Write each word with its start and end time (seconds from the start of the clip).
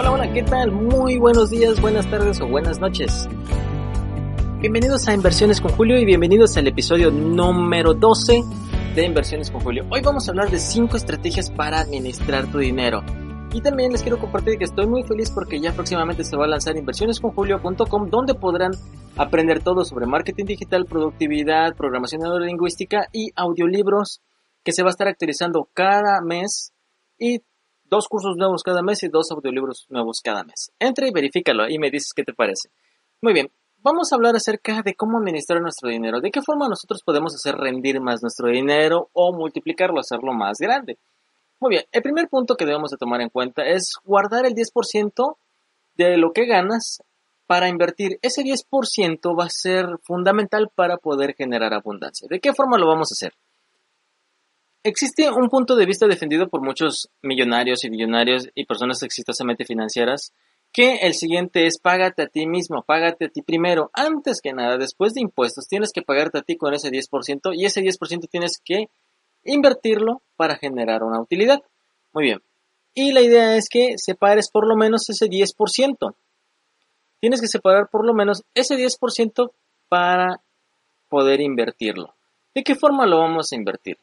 Hola, 0.00 0.12
hola, 0.12 0.32
¿qué 0.32 0.42
tal? 0.42 0.72
Muy 0.72 1.18
buenos 1.18 1.50
días, 1.50 1.78
buenas 1.78 2.10
tardes 2.10 2.40
o 2.40 2.48
buenas 2.48 2.80
noches. 2.80 3.28
Bienvenidos 4.58 5.06
a 5.06 5.12
Inversiones 5.12 5.60
con 5.60 5.72
Julio 5.72 5.98
y 5.98 6.06
bienvenidos 6.06 6.56
al 6.56 6.68
episodio 6.68 7.10
número 7.10 7.92
12 7.92 8.42
de 8.94 9.04
Inversiones 9.04 9.50
con 9.50 9.60
Julio. 9.60 9.84
Hoy 9.90 10.00
vamos 10.00 10.26
a 10.26 10.30
hablar 10.30 10.50
de 10.50 10.58
5 10.58 10.96
estrategias 10.96 11.50
para 11.50 11.80
administrar 11.80 12.50
tu 12.50 12.60
dinero. 12.60 13.02
Y 13.52 13.60
también 13.60 13.92
les 13.92 14.00
quiero 14.00 14.18
compartir 14.18 14.56
que 14.56 14.64
estoy 14.64 14.86
muy 14.86 15.02
feliz 15.02 15.30
porque 15.30 15.60
ya 15.60 15.74
próximamente 15.74 16.24
se 16.24 16.34
va 16.34 16.46
a 16.46 16.48
lanzar 16.48 16.78
inversionesconjulio.com 16.78 18.08
donde 18.08 18.34
podrán 18.34 18.72
aprender 19.18 19.62
todo 19.62 19.84
sobre 19.84 20.06
marketing 20.06 20.46
digital, 20.46 20.86
productividad, 20.86 21.76
programación 21.76 22.22
neurolingüística 22.22 23.08
y 23.12 23.32
audiolibros 23.36 24.22
que 24.64 24.72
se 24.72 24.82
va 24.82 24.88
a 24.88 24.92
estar 24.92 25.08
actualizando 25.08 25.68
cada 25.74 26.22
mes 26.22 26.72
y 27.18 27.42
dos 27.90 28.06
cursos 28.08 28.36
nuevos 28.36 28.62
cada 28.62 28.82
mes 28.82 29.02
y 29.02 29.08
dos 29.08 29.30
audiolibros 29.32 29.86
nuevos 29.90 30.20
cada 30.22 30.44
mes. 30.44 30.70
Entra 30.78 31.08
y 31.08 31.12
verifícalo 31.12 31.68
y 31.68 31.78
me 31.78 31.90
dices 31.90 32.12
qué 32.14 32.22
te 32.22 32.32
parece. 32.32 32.70
Muy 33.20 33.34
bien, 33.34 33.50
vamos 33.78 34.12
a 34.12 34.16
hablar 34.16 34.36
acerca 34.36 34.82
de 34.82 34.94
cómo 34.94 35.18
administrar 35.18 35.60
nuestro 35.60 35.90
dinero, 35.90 36.20
de 36.20 36.30
qué 36.30 36.40
forma 36.40 36.68
nosotros 36.68 37.02
podemos 37.04 37.34
hacer 37.34 37.56
rendir 37.56 38.00
más 38.00 38.22
nuestro 38.22 38.48
dinero 38.48 39.10
o 39.12 39.32
multiplicarlo, 39.32 39.98
hacerlo 39.98 40.32
más 40.32 40.58
grande. 40.58 40.98
Muy 41.58 41.70
bien, 41.70 41.84
el 41.92 42.02
primer 42.02 42.28
punto 42.28 42.56
que 42.56 42.64
debemos 42.64 42.90
de 42.90 42.96
tomar 42.96 43.20
en 43.20 43.28
cuenta 43.28 43.64
es 43.64 43.92
guardar 44.04 44.46
el 44.46 44.54
10% 44.54 45.36
de 45.96 46.16
lo 46.16 46.32
que 46.32 46.46
ganas 46.46 47.02
para 47.46 47.68
invertir. 47.68 48.18
Ese 48.22 48.42
10% 48.42 49.36
va 49.38 49.44
a 49.44 49.50
ser 49.50 49.86
fundamental 50.04 50.70
para 50.74 50.96
poder 50.96 51.34
generar 51.34 51.74
abundancia. 51.74 52.28
¿De 52.30 52.40
qué 52.40 52.54
forma 52.54 52.78
lo 52.78 52.86
vamos 52.86 53.10
a 53.10 53.14
hacer? 53.14 53.34
Existe 54.82 55.30
un 55.30 55.50
punto 55.50 55.76
de 55.76 55.84
vista 55.84 56.06
defendido 56.06 56.48
por 56.48 56.62
muchos 56.62 57.10
millonarios 57.20 57.84
y 57.84 57.90
billonarios 57.90 58.48
y 58.54 58.64
personas 58.64 59.02
exitosamente 59.02 59.66
financieras 59.66 60.32
que 60.72 61.00
el 61.02 61.12
siguiente 61.12 61.66
es 61.66 61.78
págate 61.78 62.22
a 62.22 62.26
ti 62.28 62.46
mismo, 62.46 62.82
págate 62.82 63.26
a 63.26 63.28
ti 63.28 63.42
primero, 63.42 63.90
antes 63.92 64.40
que 64.40 64.54
nada, 64.54 64.78
después 64.78 65.12
de 65.12 65.20
impuestos, 65.20 65.66
tienes 65.68 65.92
que 65.92 66.00
pagarte 66.00 66.38
a 66.38 66.42
ti 66.42 66.56
con 66.56 66.72
ese 66.72 66.90
10% 66.90 67.54
y 67.54 67.66
ese 67.66 67.82
10% 67.82 68.28
tienes 68.30 68.58
que 68.64 68.88
invertirlo 69.44 70.22
para 70.36 70.56
generar 70.56 71.02
una 71.02 71.20
utilidad. 71.20 71.62
Muy 72.12 72.24
bien. 72.24 72.42
Y 72.94 73.12
la 73.12 73.20
idea 73.20 73.56
es 73.56 73.68
que 73.68 73.94
separes 73.96 74.50
por 74.50 74.66
lo 74.66 74.76
menos 74.76 75.10
ese 75.10 75.26
10%. 75.26 76.14
Tienes 77.20 77.40
que 77.40 77.48
separar 77.48 77.88
por 77.90 78.06
lo 78.06 78.14
menos 78.14 78.44
ese 78.54 78.76
10% 78.76 79.52
para 79.88 80.40
poder 81.10 81.40
invertirlo. 81.40 82.14
¿De 82.54 82.62
qué 82.62 82.74
forma 82.74 83.06
lo 83.06 83.18
vamos 83.18 83.52
a 83.52 83.56
invertir? 83.56 83.98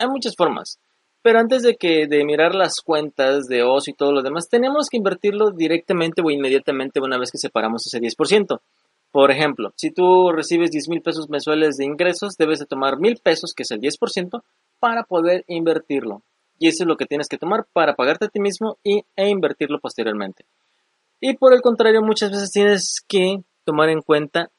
Hay 0.00 0.08
muchas 0.08 0.34
formas. 0.34 0.80
Pero 1.22 1.38
antes 1.38 1.62
de 1.62 1.76
que 1.76 2.06
de 2.06 2.24
mirar 2.24 2.54
las 2.54 2.80
cuentas 2.80 3.46
de 3.46 3.62
OS 3.62 3.88
y 3.88 3.92
todo 3.92 4.12
lo 4.12 4.22
demás, 4.22 4.48
tenemos 4.48 4.88
que 4.88 4.96
invertirlo 4.96 5.50
directamente 5.50 6.22
o 6.22 6.30
inmediatamente 6.30 7.00
una 7.00 7.18
vez 7.18 7.30
que 7.30 7.36
separamos 7.36 7.86
ese 7.86 8.00
10%. 8.00 8.60
Por 9.12 9.30
ejemplo, 9.30 9.72
si 9.76 9.90
tú 9.90 10.32
recibes 10.32 10.70
10 10.70 10.88
mil 10.88 11.02
pesos 11.02 11.28
mensuales 11.28 11.76
de 11.76 11.84
ingresos, 11.84 12.36
debes 12.38 12.58
de 12.60 12.66
tomar 12.66 12.98
mil 12.98 13.18
pesos, 13.22 13.52
que 13.54 13.64
es 13.64 13.70
el 13.70 13.80
10%, 13.80 14.42
para 14.78 15.04
poder 15.04 15.44
invertirlo. 15.46 16.22
Y 16.58 16.68
eso 16.68 16.84
es 16.84 16.88
lo 16.88 16.96
que 16.96 17.06
tienes 17.06 17.28
que 17.28 17.38
tomar 17.38 17.66
para 17.72 17.96
pagarte 17.96 18.26
a 18.26 18.28
ti 18.28 18.40
mismo 18.40 18.78
y, 18.82 19.04
e 19.16 19.28
invertirlo 19.28 19.78
posteriormente. 19.78 20.46
Y 21.20 21.36
por 21.36 21.52
el 21.52 21.60
contrario, 21.60 22.00
muchas 22.00 22.30
veces 22.30 22.50
tienes 22.50 23.04
que 23.06 23.42
tomar 23.64 23.90
en 23.90 24.00
cuenta 24.00 24.50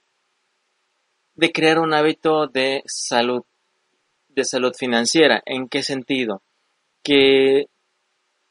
de 1.33 1.51
crear 1.51 1.79
un 1.79 1.93
hábito 1.93 2.45
de 2.47 2.83
salud 2.85 3.43
de 4.33 4.45
salud 4.45 4.73
financiera. 4.77 5.41
¿En 5.45 5.67
qué 5.67 5.83
sentido? 5.83 6.41
Que 7.03 7.67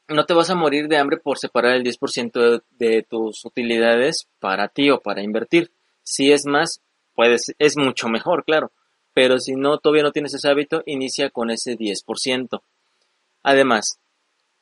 no 0.07 0.25
te 0.25 0.33
vas 0.33 0.49
a 0.49 0.55
morir 0.55 0.87
de 0.87 0.97
hambre 0.97 1.17
por 1.17 1.37
separar 1.37 1.75
el 1.75 1.83
10% 1.83 2.63
de, 2.69 3.03
tus 3.03 3.45
utilidades 3.45 4.27
para 4.39 4.67
ti 4.67 4.89
o 4.89 4.99
para 4.99 5.23
invertir. 5.23 5.71
Si 6.03 6.31
es 6.31 6.45
más, 6.45 6.81
puedes, 7.13 7.53
es 7.59 7.77
mucho 7.77 8.07
mejor, 8.09 8.43
claro. 8.43 8.71
Pero 9.13 9.39
si 9.39 9.53
no, 9.53 9.77
todavía 9.77 10.03
no 10.03 10.11
tienes 10.11 10.33
ese 10.33 10.49
hábito, 10.49 10.83
inicia 10.85 11.29
con 11.29 11.49
ese 11.51 11.77
10%. 11.77 12.61
Además, 13.43 13.99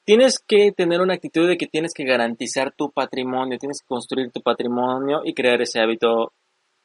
tienes 0.04 0.40
que 0.40 0.72
tener 0.72 1.02
una 1.02 1.16
actitud 1.16 1.48
de 1.48 1.58
que 1.58 1.68
tienes 1.68 1.94
que 1.94 2.04
garantizar 2.04 2.74
tu 2.76 2.92
patrimonio, 2.92 3.60
tienes 3.60 3.82
que 3.82 3.88
construir 3.88 4.32
tu 4.32 4.42
patrimonio 4.42 5.22
y 5.24 5.34
crear 5.34 5.62
ese 5.62 5.80
hábito 5.80 6.34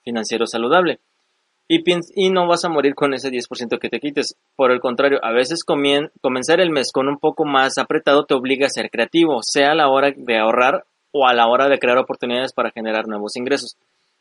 financiero 0.02 0.46
saludable 0.46 1.00
y, 1.68 1.82
y 2.14 2.30
no 2.30 2.46
vas 2.46 2.64
a 2.64 2.68
morir 2.68 2.94
con 2.94 3.14
ese 3.14 3.30
10% 3.30 3.78
que 3.78 3.88
te 3.88 4.00
quites. 4.00 4.36
Por 4.56 4.70
el 4.70 4.80
contrario, 4.80 5.18
a 5.22 5.32
veces 5.32 5.64
comenzar 5.64 6.60
el 6.60 6.70
mes 6.70 6.92
con 6.92 7.08
un 7.08 7.18
poco 7.18 7.44
más 7.44 7.78
apretado 7.78 8.26
te 8.26 8.34
obliga 8.34 8.66
a 8.66 8.70
ser 8.70 8.90
creativo, 8.90 9.40
sea 9.42 9.72
a 9.72 9.74
la 9.74 9.88
hora 9.88 10.12
de 10.14 10.38
ahorrar 10.38 10.84
o 11.12 11.26
a 11.26 11.34
la 11.34 11.46
hora 11.46 11.68
de 11.68 11.78
crear 11.78 11.98
oportunidades 11.98 12.52
para 12.52 12.70
generar 12.70 13.06
nuevos 13.06 13.36
ingresos. 13.36 13.76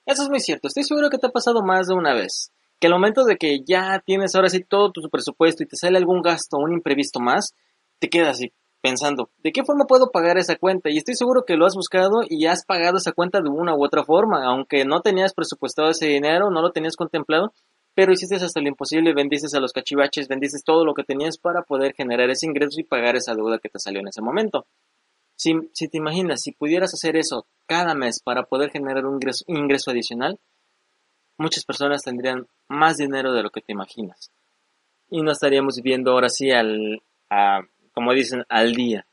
Eso 0.05 0.23
es 0.23 0.29
muy 0.29 0.39
cierto, 0.39 0.67
estoy 0.67 0.83
seguro 0.83 1.09
que 1.09 1.17
te 1.17 1.27
ha 1.27 1.31
pasado 1.31 1.63
más 1.63 1.87
de 1.87 1.95
una 1.95 2.13
vez. 2.13 2.51
Que 2.79 2.87
al 2.87 2.93
momento 2.93 3.23
de 3.23 3.37
que 3.37 3.59
ya 3.65 4.01
tienes 4.05 4.35
ahora 4.35 4.49
sí 4.49 4.63
todo 4.63 4.91
tu 4.91 5.09
presupuesto 5.09 5.63
y 5.63 5.67
te 5.67 5.77
sale 5.77 5.97
algún 5.97 6.21
gasto, 6.21 6.57
un 6.57 6.73
imprevisto 6.73 7.19
más, 7.19 7.53
te 7.99 8.09
quedas 8.09 8.31
así, 8.31 8.51
pensando, 8.83 9.29
¿de 9.41 9.53
qué 9.53 9.63
forma 9.63 9.85
puedo 9.85 10.11
pagar 10.11 10.37
esa 10.37 10.57
cuenta? 10.57 10.89
Y 10.89 10.97
estoy 10.97 11.15
seguro 11.15 11.45
que 11.47 11.55
lo 11.55 11.65
has 11.65 11.73
buscado 11.73 12.19
y 12.27 12.47
has 12.47 12.65
pagado 12.65 12.97
esa 12.97 13.13
cuenta 13.13 13.39
de 13.39 13.49
una 13.49 13.73
u 13.73 13.83
otra 13.83 14.03
forma, 14.03 14.45
aunque 14.45 14.83
no 14.83 14.99
tenías 14.99 15.33
presupuestado 15.33 15.89
ese 15.89 16.07
dinero, 16.07 16.51
no 16.51 16.61
lo 16.61 16.71
tenías 16.71 16.97
contemplado, 16.97 17.53
pero 17.95 18.11
hiciste 18.11 18.35
hasta 18.35 18.59
lo 18.59 18.67
imposible, 18.67 19.13
bendices 19.13 19.53
a 19.53 19.61
los 19.61 19.71
cachivaches, 19.71 20.27
bendices 20.27 20.63
todo 20.65 20.83
lo 20.83 20.93
que 20.93 21.05
tenías 21.05 21.37
para 21.37 21.61
poder 21.61 21.93
generar 21.93 22.29
ese 22.29 22.45
ingreso 22.45 22.81
y 22.81 22.83
pagar 22.83 23.15
esa 23.15 23.33
deuda 23.33 23.57
que 23.57 23.69
te 23.69 23.79
salió 23.79 24.01
en 24.01 24.09
ese 24.09 24.21
momento. 24.21 24.65
Si, 25.37 25.53
si 25.71 25.87
te 25.87 25.97
imaginas, 25.97 26.41
si 26.41 26.51
pudieras 26.51 26.93
hacer 26.93 27.15
eso 27.15 27.45
cada 27.65 27.95
mes 27.95 28.21
para 28.21 28.43
poder 28.43 28.69
generar 28.69 29.05
un 29.05 29.13
ingreso, 29.13 29.45
un 29.47 29.59
ingreso 29.59 29.91
adicional, 29.91 30.37
muchas 31.37 31.63
personas 31.63 32.03
tendrían 32.03 32.47
más 32.67 32.97
dinero 32.97 33.31
de 33.31 33.43
lo 33.43 33.49
que 33.49 33.61
te 33.61 33.71
imaginas. 33.71 34.29
Y 35.09 35.21
no 35.21 35.31
estaríamos 35.31 35.75
viviendo 35.77 36.11
ahora 36.11 36.27
sí 36.27 36.51
al, 36.51 37.01
a, 37.29 37.61
como 37.93 38.13
dicen, 38.13 38.43
al 38.49 38.73
día. 38.73 39.05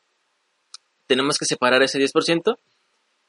Tenemos 1.07 1.39
que 1.39 1.45
separar 1.45 1.83
ese 1.83 1.99
10% 1.99 2.57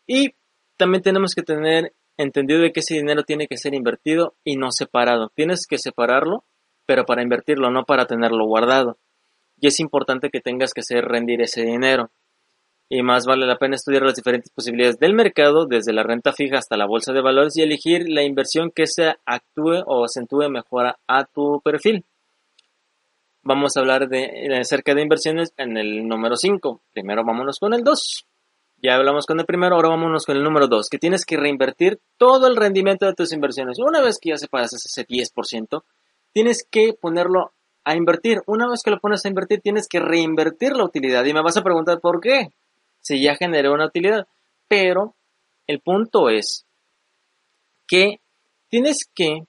y 0.07 0.33
también 0.77 1.03
tenemos 1.03 1.33
que 1.35 1.43
tener 1.43 1.93
entendido 2.17 2.61
de 2.61 2.71
que 2.71 2.79
ese 2.79 2.95
dinero 2.95 3.23
tiene 3.23 3.47
que 3.47 3.57
ser 3.57 3.73
invertido 3.73 4.35
y 4.43 4.55
no 4.55 4.71
separado. 4.71 5.31
Tienes 5.35 5.65
que 5.67 5.77
separarlo, 5.77 6.43
pero 6.85 7.05
para 7.05 7.21
invertirlo, 7.21 7.71
no 7.71 7.83
para 7.83 8.05
tenerlo 8.05 8.45
guardado. 8.45 8.97
Y 9.59 9.67
es 9.67 9.79
importante 9.79 10.29
que 10.29 10.41
tengas 10.41 10.73
que 10.73 10.81
hacer 10.81 11.05
rendir 11.05 11.41
ese 11.41 11.63
dinero. 11.63 12.09
Y 12.89 13.03
más 13.03 13.25
vale 13.25 13.45
la 13.45 13.57
pena 13.57 13.75
estudiar 13.75 14.03
las 14.03 14.15
diferentes 14.15 14.51
posibilidades 14.51 14.99
del 14.99 15.13
mercado, 15.13 15.65
desde 15.65 15.93
la 15.93 16.03
renta 16.03 16.33
fija 16.33 16.57
hasta 16.57 16.77
la 16.77 16.85
bolsa 16.85 17.13
de 17.13 17.21
valores, 17.21 17.55
y 17.55 17.61
elegir 17.61 18.09
la 18.09 18.23
inversión 18.23 18.71
que 18.75 18.85
se 18.85 19.15
actúe 19.25 19.83
o 19.85 20.03
acentúe 20.03 20.49
mejor 20.49 20.95
a 21.07 21.25
tu 21.25 21.61
perfil 21.63 22.05
vamos 23.43 23.75
a 23.75 23.79
hablar 23.79 24.07
de, 24.07 24.47
acerca 24.59 24.93
de 24.93 25.01
inversiones 25.01 25.53
en 25.57 25.77
el 25.77 26.07
número 26.07 26.35
5. 26.35 26.81
Primero 26.93 27.23
vámonos 27.25 27.59
con 27.59 27.73
el 27.73 27.83
2. 27.83 28.25
Ya 28.83 28.95
hablamos 28.95 29.25
con 29.25 29.39
el 29.39 29.45
primero, 29.45 29.75
ahora 29.75 29.89
vámonos 29.89 30.25
con 30.25 30.35
el 30.37 30.43
número 30.43 30.67
2, 30.67 30.89
que 30.89 30.97
tienes 30.97 31.23
que 31.23 31.37
reinvertir 31.37 31.99
todo 32.17 32.47
el 32.47 32.55
rendimiento 32.55 33.05
de 33.05 33.13
tus 33.13 33.31
inversiones. 33.31 33.77
Una 33.79 34.01
vez 34.01 34.17
que 34.19 34.29
ya 34.29 34.37
separas 34.37 34.73
ese 34.73 35.05
10%, 35.05 35.83
tienes 36.33 36.65
que 36.69 36.93
ponerlo 36.99 37.51
a 37.83 37.95
invertir. 37.95 38.39
Una 38.47 38.67
vez 38.67 38.81
que 38.83 38.91
lo 38.91 38.99
pones 38.99 39.23
a 39.23 39.29
invertir, 39.29 39.61
tienes 39.61 39.87
que 39.87 39.99
reinvertir 39.99 40.73
la 40.75 40.83
utilidad. 40.83 41.23
Y 41.25 41.33
me 41.33 41.43
vas 41.43 41.57
a 41.57 41.63
preguntar 41.63 41.99
por 41.99 42.21
qué. 42.21 42.49
Si 42.99 43.21
ya 43.21 43.35
generó 43.35 43.73
una 43.73 43.87
utilidad. 43.87 44.27
Pero 44.67 45.15
el 45.67 45.79
punto 45.79 46.29
es 46.29 46.65
que 47.87 48.19
tienes 48.69 49.09
que 49.13 49.45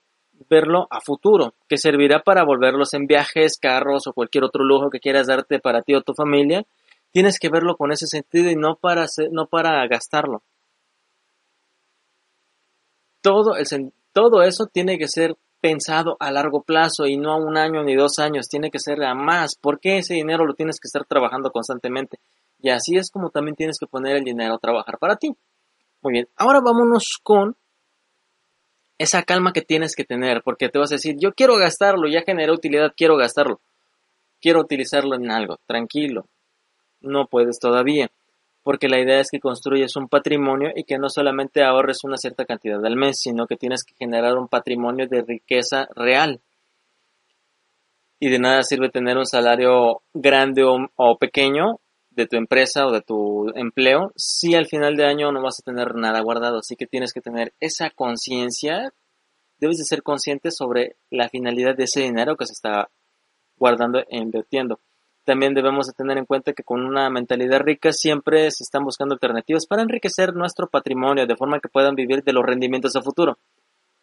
verlo 0.49 0.87
a 0.89 1.01
futuro, 1.01 1.53
que 1.67 1.77
servirá 1.77 2.21
para 2.23 2.43
volverlos 2.43 2.93
en 2.93 3.07
viajes, 3.07 3.57
carros 3.57 4.07
o 4.07 4.13
cualquier 4.13 4.43
otro 4.43 4.63
lujo 4.63 4.89
que 4.89 4.99
quieras 4.99 5.27
darte 5.27 5.59
para 5.59 5.81
ti 5.81 5.93
o 5.95 6.01
tu 6.01 6.13
familia. 6.13 6.63
Tienes 7.11 7.39
que 7.39 7.49
verlo 7.49 7.75
con 7.75 7.91
ese 7.91 8.07
sentido 8.07 8.49
y 8.49 8.55
no 8.55 8.75
para, 8.75 9.05
no 9.31 9.47
para 9.47 9.85
gastarlo. 9.87 10.41
Todo, 13.21 13.55
el, 13.55 13.93
todo 14.11 14.43
eso 14.43 14.65
tiene 14.65 14.97
que 14.97 15.07
ser 15.07 15.35
pensado 15.61 16.17
a 16.19 16.29
largo 16.29 16.61
plazo 16.61 17.05
y 17.05 17.15
no 17.15 17.31
a 17.31 17.37
un 17.37 17.55
año 17.55 17.83
ni 17.83 17.95
dos 17.95 18.19
años, 18.19 18.49
tiene 18.49 18.69
que 18.69 18.79
ser 18.79 19.01
a 19.01 19.15
más, 19.15 19.55
porque 19.55 19.99
ese 19.99 20.13
dinero 20.13 20.45
lo 20.45 20.55
tienes 20.55 20.77
que 20.77 20.87
estar 20.87 21.05
trabajando 21.05 21.51
constantemente. 21.51 22.19
Y 22.59 22.69
así 22.69 22.97
es 22.97 23.09
como 23.09 23.29
también 23.29 23.55
tienes 23.55 23.77
que 23.79 23.87
poner 23.87 24.17
el 24.17 24.25
dinero 24.25 24.55
a 24.55 24.59
trabajar 24.59 24.97
para 24.97 25.15
ti. 25.15 25.33
Muy 26.01 26.11
bien, 26.11 26.27
ahora 26.35 26.59
vámonos 26.59 27.17
con 27.23 27.55
esa 28.97 29.23
calma 29.23 29.53
que 29.53 29.61
tienes 29.61 29.95
que 29.95 30.03
tener, 30.03 30.41
porque 30.43 30.69
te 30.69 30.79
vas 30.79 30.91
a 30.91 30.95
decir, 30.95 31.15
yo 31.19 31.33
quiero 31.33 31.57
gastarlo, 31.57 32.07
ya 32.07 32.21
generé 32.21 32.51
utilidad, 32.51 32.93
quiero 32.95 33.17
gastarlo, 33.17 33.59
quiero 34.41 34.61
utilizarlo 34.61 35.15
en 35.15 35.31
algo, 35.31 35.57
tranquilo, 35.65 36.27
no 37.01 37.27
puedes 37.27 37.59
todavía, 37.59 38.09
porque 38.63 38.87
la 38.87 38.99
idea 38.99 39.19
es 39.19 39.29
que 39.29 39.39
construyes 39.39 39.95
un 39.95 40.07
patrimonio 40.07 40.71
y 40.75 40.85
que 40.85 40.97
no 40.97 41.09
solamente 41.09 41.63
ahorres 41.63 42.03
una 42.03 42.17
cierta 42.17 42.45
cantidad 42.45 42.83
al 42.85 42.95
mes, 42.95 43.19
sino 43.19 43.45
que 43.45 43.57
tienes 43.57 43.83
que 43.83 43.93
generar 43.95 44.37
un 44.37 44.47
patrimonio 44.47 45.07
de 45.07 45.21
riqueza 45.21 45.87
real. 45.95 46.39
Y 48.19 48.29
de 48.29 48.39
nada 48.39 48.63
sirve 48.63 48.89
tener 48.89 49.17
un 49.17 49.25
salario 49.25 50.01
grande 50.13 50.63
o, 50.63 50.77
o 50.95 51.17
pequeño 51.17 51.79
de 52.15 52.27
tu 52.27 52.37
empresa 52.37 52.85
o 52.85 52.91
de 52.91 53.01
tu 53.01 53.49
empleo 53.55 54.11
si 54.15 54.55
al 54.55 54.67
final 54.67 54.95
de 54.95 55.05
año 55.05 55.31
no 55.31 55.41
vas 55.41 55.59
a 55.59 55.63
tener 55.63 55.95
nada 55.95 56.21
guardado. 56.21 56.59
Así 56.59 56.75
que 56.75 56.87
tienes 56.87 57.13
que 57.13 57.21
tener 57.21 57.53
esa 57.59 57.89
conciencia, 57.89 58.93
debes 59.59 59.77
de 59.77 59.85
ser 59.85 60.03
consciente 60.03 60.51
sobre 60.51 60.95
la 61.09 61.29
finalidad 61.29 61.75
de 61.75 61.85
ese 61.85 62.01
dinero 62.01 62.35
que 62.35 62.45
se 62.45 62.53
está 62.53 62.89
guardando 63.57 63.99
e 63.99 64.17
invirtiendo. 64.17 64.79
También 65.25 65.53
debemos 65.53 65.87
de 65.87 65.93
tener 65.93 66.17
en 66.17 66.25
cuenta 66.25 66.51
que 66.51 66.63
con 66.63 66.85
una 66.85 67.09
mentalidad 67.09 67.61
rica 67.61 67.93
siempre 67.93 68.51
se 68.51 68.63
están 68.63 68.83
buscando 68.83 69.13
alternativas 69.13 69.65
para 69.65 69.81
enriquecer 69.81 70.33
nuestro 70.33 70.67
patrimonio 70.67 71.25
de 71.25 71.37
forma 71.37 71.59
que 71.59 71.69
puedan 71.69 71.95
vivir 71.95 72.23
de 72.23 72.33
los 72.33 72.43
rendimientos 72.45 72.95
a 72.97 73.01
futuro. 73.01 73.37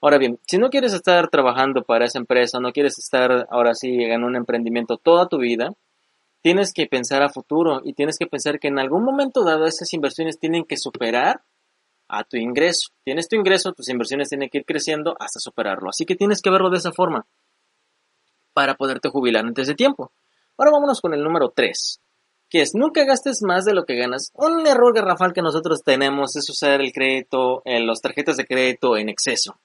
Ahora 0.00 0.16
bien, 0.16 0.38
si 0.46 0.56
no 0.56 0.70
quieres 0.70 0.94
estar 0.94 1.28
trabajando 1.28 1.82
para 1.82 2.06
esa 2.06 2.18
empresa, 2.18 2.58
no 2.58 2.72
quieres 2.72 2.98
estar 2.98 3.46
ahora 3.50 3.74
sí 3.74 4.02
en 4.02 4.24
un 4.24 4.34
emprendimiento 4.34 4.96
toda 4.96 5.28
tu 5.28 5.36
vida, 5.36 5.74
tienes 6.42 6.72
que 6.72 6.86
pensar 6.86 7.22
a 7.22 7.28
futuro 7.28 7.80
y 7.84 7.94
tienes 7.94 8.18
que 8.18 8.26
pensar 8.26 8.58
que 8.58 8.68
en 8.68 8.78
algún 8.78 9.04
momento 9.04 9.44
dado 9.44 9.66
esas 9.66 9.92
inversiones 9.92 10.38
tienen 10.38 10.64
que 10.64 10.76
superar 10.76 11.42
a 12.08 12.24
tu 12.24 12.36
ingreso. 12.36 12.90
Tienes 13.04 13.28
tu 13.28 13.36
ingreso, 13.36 13.72
tus 13.72 13.88
inversiones 13.88 14.28
tienen 14.28 14.48
que 14.48 14.58
ir 14.58 14.64
creciendo 14.64 15.16
hasta 15.20 15.38
superarlo. 15.38 15.90
Así 15.90 16.04
que 16.04 16.16
tienes 16.16 16.42
que 16.42 16.50
verlo 16.50 16.70
de 16.70 16.78
esa 16.78 16.92
forma 16.92 17.26
para 18.52 18.74
poderte 18.74 19.08
jubilar 19.08 19.44
antes 19.46 19.68
de 19.68 19.74
tiempo. 19.74 20.12
Ahora 20.58 20.72
vámonos 20.72 21.00
con 21.00 21.14
el 21.14 21.22
número 21.22 21.52
3, 21.54 22.00
que 22.48 22.60
es 22.62 22.74
nunca 22.74 23.04
gastes 23.04 23.42
más 23.42 23.64
de 23.64 23.74
lo 23.74 23.84
que 23.84 23.96
ganas. 23.96 24.30
Un 24.34 24.66
error 24.66 24.92
garrafal 24.94 25.32
que 25.32 25.40
nosotros 25.40 25.82
tenemos 25.84 26.36
es 26.36 26.50
usar 26.50 26.80
el 26.80 26.92
crédito, 26.92 27.62
en 27.64 27.86
las 27.86 28.00
tarjetas 28.00 28.36
de 28.36 28.44
crédito 28.44 28.96
en 28.96 29.08
exceso. 29.08 29.60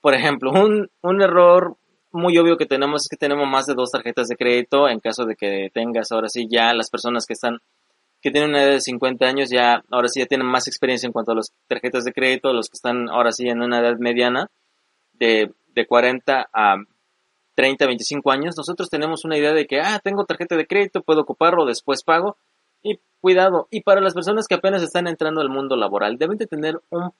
Por 0.00 0.14
ejemplo, 0.14 0.52
un, 0.52 0.90
un 1.02 1.22
error 1.22 1.76
muy 2.12 2.36
obvio 2.38 2.56
que 2.56 2.66
tenemos 2.66 3.02
es 3.02 3.08
que 3.08 3.16
tenemos 3.16 3.48
más 3.48 3.66
de 3.66 3.74
dos 3.74 3.90
tarjetas 3.90 4.28
de 4.28 4.36
crédito 4.36 4.88
en 4.88 5.00
caso 5.00 5.24
de 5.24 5.36
que 5.36 5.70
tengas 5.72 6.10
ahora 6.12 6.28
sí 6.28 6.46
ya 6.50 6.74
las 6.74 6.90
personas 6.90 7.26
que 7.26 7.34
están 7.34 7.58
que 8.20 8.30
tienen 8.30 8.50
una 8.50 8.62
edad 8.62 8.72
de 8.72 8.80
50 8.80 9.24
años 9.26 9.50
ya 9.50 9.82
ahora 9.90 10.08
sí 10.08 10.20
ya 10.20 10.26
tienen 10.26 10.46
más 10.46 10.66
experiencia 10.68 11.06
en 11.06 11.12
cuanto 11.12 11.32
a 11.32 11.36
las 11.36 11.52
tarjetas 11.68 12.04
de 12.04 12.12
crédito, 12.12 12.52
los 12.52 12.68
que 12.68 12.76
están 12.76 13.08
ahora 13.08 13.32
sí 13.32 13.48
en 13.48 13.62
una 13.62 13.80
edad 13.80 13.96
mediana 13.98 14.50
de, 15.12 15.52
de 15.74 15.86
40 15.86 16.50
a 16.52 16.76
30, 17.60 17.86
25 17.86 18.30
años, 18.30 18.54
nosotros 18.56 18.88
tenemos 18.88 19.26
una 19.26 19.36
idea 19.36 19.52
de 19.52 19.66
que, 19.66 19.80
ah, 19.80 20.00
tengo 20.02 20.24
tarjeta 20.24 20.56
de 20.56 20.66
crédito, 20.66 21.02
puedo 21.02 21.20
ocuparlo, 21.20 21.66
después 21.66 22.02
pago. 22.04 22.38
Y 22.82 22.98
cuidado, 23.20 23.68
y 23.70 23.82
para 23.82 24.00
las 24.00 24.14
personas 24.14 24.46
que 24.48 24.54
apenas 24.54 24.82
están 24.82 25.06
entrando 25.06 25.42
al 25.42 25.50
mundo 25.50 25.76
laboral, 25.76 26.16
deben 26.16 26.38
de 26.38 26.46
tener 26.46 26.80
un, 26.88 27.10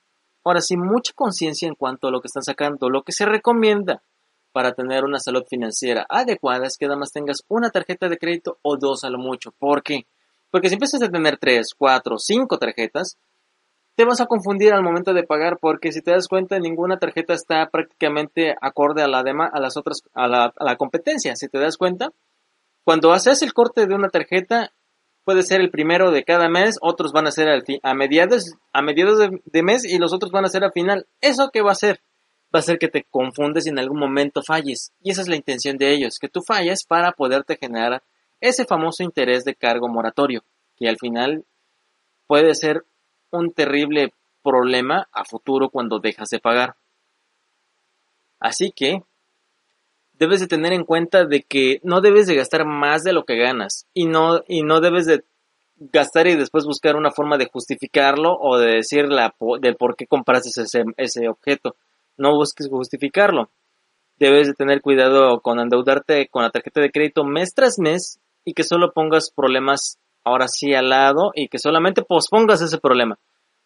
ahora 0.43 0.61
sí, 0.61 0.77
mucha 0.77 1.13
conciencia 1.13 1.67
en 1.67 1.75
cuanto 1.75 2.07
a 2.07 2.11
lo 2.11 2.21
que 2.21 2.27
están 2.27 2.41
sacando. 2.41 2.89
Lo 2.89 3.03
que 3.03 3.11
se 3.11 3.27
recomienda 3.27 4.01
para 4.51 4.73
tener 4.73 5.03
una 5.03 5.19
salud 5.19 5.43
financiera 5.49 6.05
adecuada 6.09 6.67
es 6.67 6.77
que 6.77 6.85
nada 6.85 6.99
más 6.99 7.11
tengas 7.11 7.43
una 7.47 7.69
tarjeta 7.69 8.09
de 8.09 8.17
crédito 8.17 8.57
o 8.61 8.77
dos 8.77 9.03
a 9.03 9.09
lo 9.09 9.17
mucho. 9.17 9.51
¿Por 9.57 9.83
qué? 9.83 10.05
Porque 10.49 10.67
si 10.67 10.75
empiezas 10.75 11.01
a 11.01 11.09
tener 11.09 11.37
tres, 11.37 11.73
cuatro, 11.77 12.17
cinco 12.17 12.57
tarjetas, 12.57 13.17
te 13.95 14.05
vas 14.05 14.21
a 14.21 14.25
confundir 14.25 14.73
al 14.73 14.83
momento 14.83 15.13
de 15.13 15.23
pagar 15.23 15.57
porque 15.59 15.91
si 15.91 16.01
te 16.01 16.11
das 16.11 16.27
cuenta 16.27 16.59
ninguna 16.59 16.97
tarjeta 16.97 17.33
está 17.33 17.69
prácticamente 17.69 18.55
acorde 18.61 19.03
a 19.03 19.07
la 19.07 19.19
a 19.19 19.59
las 19.59 19.77
otras 19.77 20.03
a 20.13 20.27
la, 20.27 20.53
a 20.55 20.63
la 20.63 20.75
competencia 20.75 21.35
si 21.35 21.47
te 21.47 21.59
das 21.59 21.77
cuenta 21.77 22.11
cuando 22.83 23.11
haces 23.11 23.41
el 23.41 23.53
corte 23.53 23.85
de 23.85 23.93
una 23.93 24.09
tarjeta 24.09 24.71
puede 25.23 25.43
ser 25.43 25.61
el 25.61 25.69
primero 25.69 26.11
de 26.11 26.23
cada 26.23 26.49
mes 26.49 26.77
otros 26.81 27.11
van 27.11 27.27
a 27.27 27.31
ser 27.31 27.49
al 27.49 27.63
a 27.83 27.93
mediados 27.93 28.55
a 28.73 28.81
mediados 28.81 29.19
de, 29.19 29.63
mes 29.63 29.85
y 29.85 29.97
los 29.97 30.13
otros 30.13 30.31
van 30.31 30.45
a 30.45 30.49
ser 30.49 30.63
al 30.63 30.71
final 30.71 31.05
eso 31.19 31.49
qué 31.51 31.61
va 31.61 31.69
a 31.69 31.73
hacer 31.73 32.01
va 32.53 32.59
a 32.59 32.63
ser 32.63 32.77
que 32.77 32.87
te 32.87 33.03
confundes 33.03 33.65
y 33.65 33.69
en 33.69 33.79
algún 33.79 33.99
momento 33.99 34.41
falles 34.43 34.91
y 35.01 35.11
esa 35.11 35.21
es 35.21 35.27
la 35.27 35.35
intención 35.35 35.77
de 35.77 35.93
ellos 35.93 36.17
que 36.19 36.29
tú 36.29 36.41
falles 36.41 36.85
para 36.85 37.13
poderte 37.13 37.57
generar 37.57 38.03
ese 38.39 38.65
famoso 38.65 39.03
interés 39.03 39.45
de 39.45 39.55
cargo 39.55 39.87
moratorio 39.87 40.43
que 40.75 40.89
al 40.89 40.97
final 40.97 41.45
puede 42.27 42.55
ser 42.55 42.83
un 43.31 43.53
terrible 43.53 44.13
problema 44.43 45.07
a 45.11 45.25
futuro 45.25 45.69
cuando 45.69 45.99
dejas 45.99 46.29
de 46.29 46.39
pagar. 46.39 46.75
Así 48.39 48.71
que 48.75 49.03
debes 50.13 50.39
de 50.39 50.47
tener 50.47 50.73
en 50.73 50.83
cuenta 50.83 51.25
de 51.25 51.43
que 51.43 51.79
no 51.83 52.01
debes 52.01 52.27
de 52.27 52.35
gastar 52.35 52.65
más 52.65 53.03
de 53.03 53.13
lo 53.13 53.23
que 53.25 53.37
ganas 53.37 53.85
y 53.93 54.05
no, 54.05 54.43
y 54.47 54.63
no 54.63 54.81
debes 54.81 55.05
de 55.05 55.23
gastar 55.75 56.27
y 56.27 56.35
después 56.35 56.65
buscar 56.65 56.95
una 56.95 57.11
forma 57.11 57.37
de 57.37 57.49
justificarlo 57.51 58.37
o 58.39 58.57
de 58.57 58.75
decir 58.75 59.05
la, 59.05 59.35
por 59.37 59.95
qué 59.95 60.05
compraste 60.07 60.49
ese, 60.49 60.83
ese 60.97 61.27
objeto. 61.27 61.75
No 62.17 62.35
busques 62.35 62.69
justificarlo. 62.69 63.49
Debes 64.17 64.47
de 64.47 64.53
tener 64.53 64.81
cuidado 64.81 65.39
con 65.41 65.59
endeudarte 65.59 66.27
con 66.29 66.43
la 66.43 66.51
tarjeta 66.51 66.81
de 66.81 66.91
crédito 66.91 67.23
mes 67.23 67.53
tras 67.55 67.79
mes 67.79 68.19
y 68.45 68.53
que 68.53 68.63
solo 68.63 68.91
pongas 68.93 69.31
problemas 69.31 69.97
ahora 70.23 70.47
sí 70.47 70.73
al 70.73 70.89
lado 70.89 71.31
y 71.33 71.47
que 71.47 71.59
solamente 71.59 72.03
pospongas 72.03 72.61
ese 72.61 72.77
problema. 72.77 73.17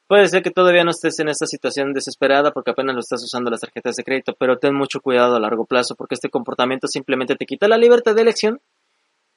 Puede 0.07 0.27
ser 0.27 0.44
que 0.44 0.51
todavía 0.51 0.83
no 0.83 0.92
estés 0.92 1.19
en 1.19 1.30
esta 1.30 1.47
situación 1.47 1.92
desesperada 1.92 2.51
porque 2.51 2.71
apenas 2.71 2.94
lo 2.94 3.00
estás 3.00 3.24
usando 3.24 3.50
las 3.50 3.62
tarjetas 3.62 3.95
de 3.95 4.03
crédito, 4.03 4.36
pero 4.38 4.59
ten 4.59 4.75
mucho 4.75 5.01
cuidado 5.01 5.36
a 5.36 5.39
largo 5.39 5.65
plazo 5.65 5.95
porque 5.95 6.13
este 6.13 6.30
comportamiento 6.30 6.88
simplemente 6.88 7.36
te 7.36 7.47
quita 7.47 7.68
la 7.68 7.77
libertad 7.77 8.13
de 8.13 8.21
elección, 8.21 8.62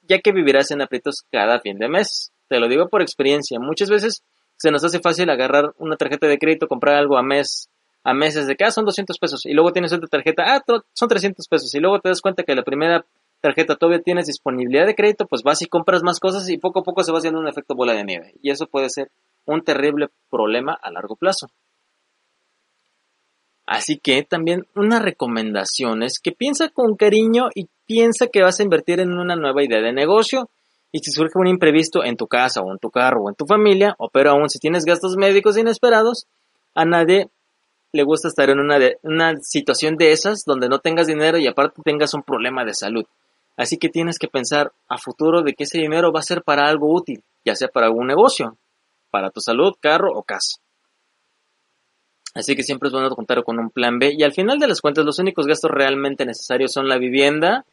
ya 0.03 0.19
que 0.19 0.31
vivirás 0.31 0.69
en 0.69 0.83
aprietos 0.83 1.23
cada 1.31 1.59
fin 1.59 1.79
de 1.79 1.89
mes. 1.89 2.31
Te 2.49 2.59
lo 2.59 2.67
digo 2.67 2.87
por 2.87 3.01
experiencia. 3.01 3.59
Muchas 3.59 3.89
veces 3.89 4.23
se 4.57 4.69
nos 4.69 4.83
hace 4.83 4.99
fácil 4.99 5.29
agarrar 5.31 5.73
una 5.79 5.95
tarjeta 5.95 6.27
de 6.27 6.37
crédito, 6.37 6.67
comprar 6.67 6.95
algo 6.95 7.17
a 7.17 7.23
mes, 7.23 7.69
a 8.03 8.13
meses 8.13 8.47
de 8.47 8.55
que 8.55 8.63
ah, 8.63 8.71
son 8.71 8.85
200 8.85 9.17
pesos 9.19 9.45
y 9.45 9.53
luego 9.53 9.71
tienes 9.71 9.93
otra 9.93 10.07
tarjeta, 10.07 10.43
ah, 10.47 10.63
son 10.93 11.09
300 11.09 11.47
pesos 11.47 11.73
y 11.75 11.79
luego 11.79 11.99
te 11.99 12.09
das 12.09 12.21
cuenta 12.21 12.43
que 12.43 12.55
la 12.55 12.63
primera 12.63 13.05
tarjeta 13.41 13.75
todavía 13.75 14.01
tienes 14.01 14.27
disponibilidad 14.27 14.85
de 14.85 14.95
crédito, 14.95 15.25
pues 15.25 15.43
vas 15.43 15.61
y 15.61 15.67
compras 15.67 16.03
más 16.03 16.19
cosas 16.19 16.49
y 16.49 16.57
poco 16.57 16.79
a 16.79 16.83
poco 16.83 17.03
se 17.03 17.11
va 17.11 17.19
haciendo 17.19 17.39
un 17.39 17.47
efecto 17.47 17.75
bola 17.75 17.93
de 17.93 18.03
nieve. 18.03 18.33
Y 18.41 18.51
eso 18.51 18.67
puede 18.67 18.89
ser 18.89 19.11
un 19.45 19.61
terrible 19.63 20.07
problema 20.29 20.77
a 20.81 20.91
largo 20.91 21.15
plazo. 21.15 21.47
Así 23.65 23.99
que 23.99 24.23
también 24.23 24.65
una 24.75 24.99
recomendación 24.99 26.01
es 26.01 26.19
que 26.19 26.31
piensa 26.31 26.69
con 26.69 26.95
cariño 26.95 27.49
y 27.53 27.67
piensa 27.85 28.27
que 28.27 28.41
vas 28.41 28.59
a 28.59 28.63
invertir 28.63 28.99
en 28.99 29.13
una 29.13 29.35
nueva 29.35 29.63
idea 29.63 29.79
de 29.79 29.93
negocio. 29.93 30.49
Y 30.91 30.99
si 30.99 31.11
surge 31.11 31.37
un 31.37 31.45
imprevisto 31.45 32.03
en 32.03 32.17
tu 32.17 32.25
casa 32.25 32.61
o 32.61 32.71
en 32.71 32.79
tu 32.79 32.89
carro 32.89 33.21
o 33.23 33.29
en 33.29 33.35
tu 33.35 33.45
familia, 33.45 33.93
o 33.99 34.09
pero 34.09 34.31
aún 34.31 34.49
si 34.49 34.57
tienes 34.57 34.85
gastos 34.85 35.17
médicos 35.17 35.55
inesperados, 35.55 36.25
a 36.73 36.83
nadie 36.85 37.29
le 37.91 38.03
gusta 38.03 38.27
estar 38.27 38.49
en 38.49 38.59
una, 38.59 38.77
una 39.03 39.35
situación 39.41 39.95
de 39.95 40.11
esas 40.11 40.43
donde 40.45 40.69
no 40.69 40.79
tengas 40.79 41.07
dinero 41.07 41.37
y 41.37 41.47
aparte 41.47 41.81
tengas 41.83 42.13
un 42.13 42.23
problema 42.23 42.63
de 42.63 42.73
salud. 42.73 43.05
Así 43.57 43.77
que 43.77 43.89
tienes 43.89 44.19
que 44.19 44.27
pensar 44.27 44.71
a 44.87 44.97
futuro 44.97 45.41
de 45.41 45.53
que 45.53 45.63
ese 45.63 45.79
dinero 45.79 46.11
va 46.13 46.19
a 46.19 46.23
ser 46.23 46.43
para 46.43 46.67
algo 46.67 46.93
útil, 46.93 47.23
ya 47.43 47.55
sea 47.55 47.67
para 47.67 47.87
algún 47.87 48.07
negocio, 48.07 48.57
para 49.09 49.31
tu 49.31 49.41
salud, 49.41 49.73
carro 49.81 50.11
o 50.13 50.23
casa. 50.23 50.59
Así 52.35 52.55
que 52.55 52.63
siempre 52.63 52.87
es 52.87 52.93
bueno 52.93 53.09
contar 53.09 53.43
con 53.43 53.59
un 53.59 53.71
plan 53.71 53.97
B 53.97 54.13
y 54.15 54.23
al 54.23 54.33
final 54.33 54.59
de 54.59 54.67
las 54.67 54.81
cuentas 54.81 55.03
los 55.03 55.19
únicos 55.19 55.47
gastos 55.47 55.71
realmente 55.71 56.25
necesarios 56.25 56.71
son 56.71 56.87
la 56.87 56.97
vivienda, 56.97 57.65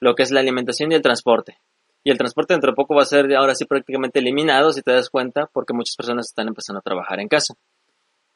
lo 0.00 0.14
que 0.14 0.24
es 0.24 0.32
la 0.32 0.40
alimentación 0.40 0.90
y 0.92 0.96
el 0.96 1.02
transporte. 1.02 1.56
Y 2.04 2.10
el 2.10 2.18
transporte 2.18 2.52
dentro 2.52 2.72
de 2.72 2.74
poco 2.74 2.96
va 2.96 3.02
a 3.02 3.06
ser 3.06 3.32
ahora 3.34 3.54
sí 3.54 3.64
prácticamente 3.64 4.18
eliminado 4.18 4.72
si 4.72 4.82
te 4.82 4.92
das 4.92 5.08
cuenta 5.08 5.48
porque 5.52 5.72
muchas 5.72 5.96
personas 5.96 6.26
están 6.26 6.48
empezando 6.48 6.80
a 6.80 6.82
trabajar 6.82 7.20
en 7.20 7.28
casa. 7.28 7.54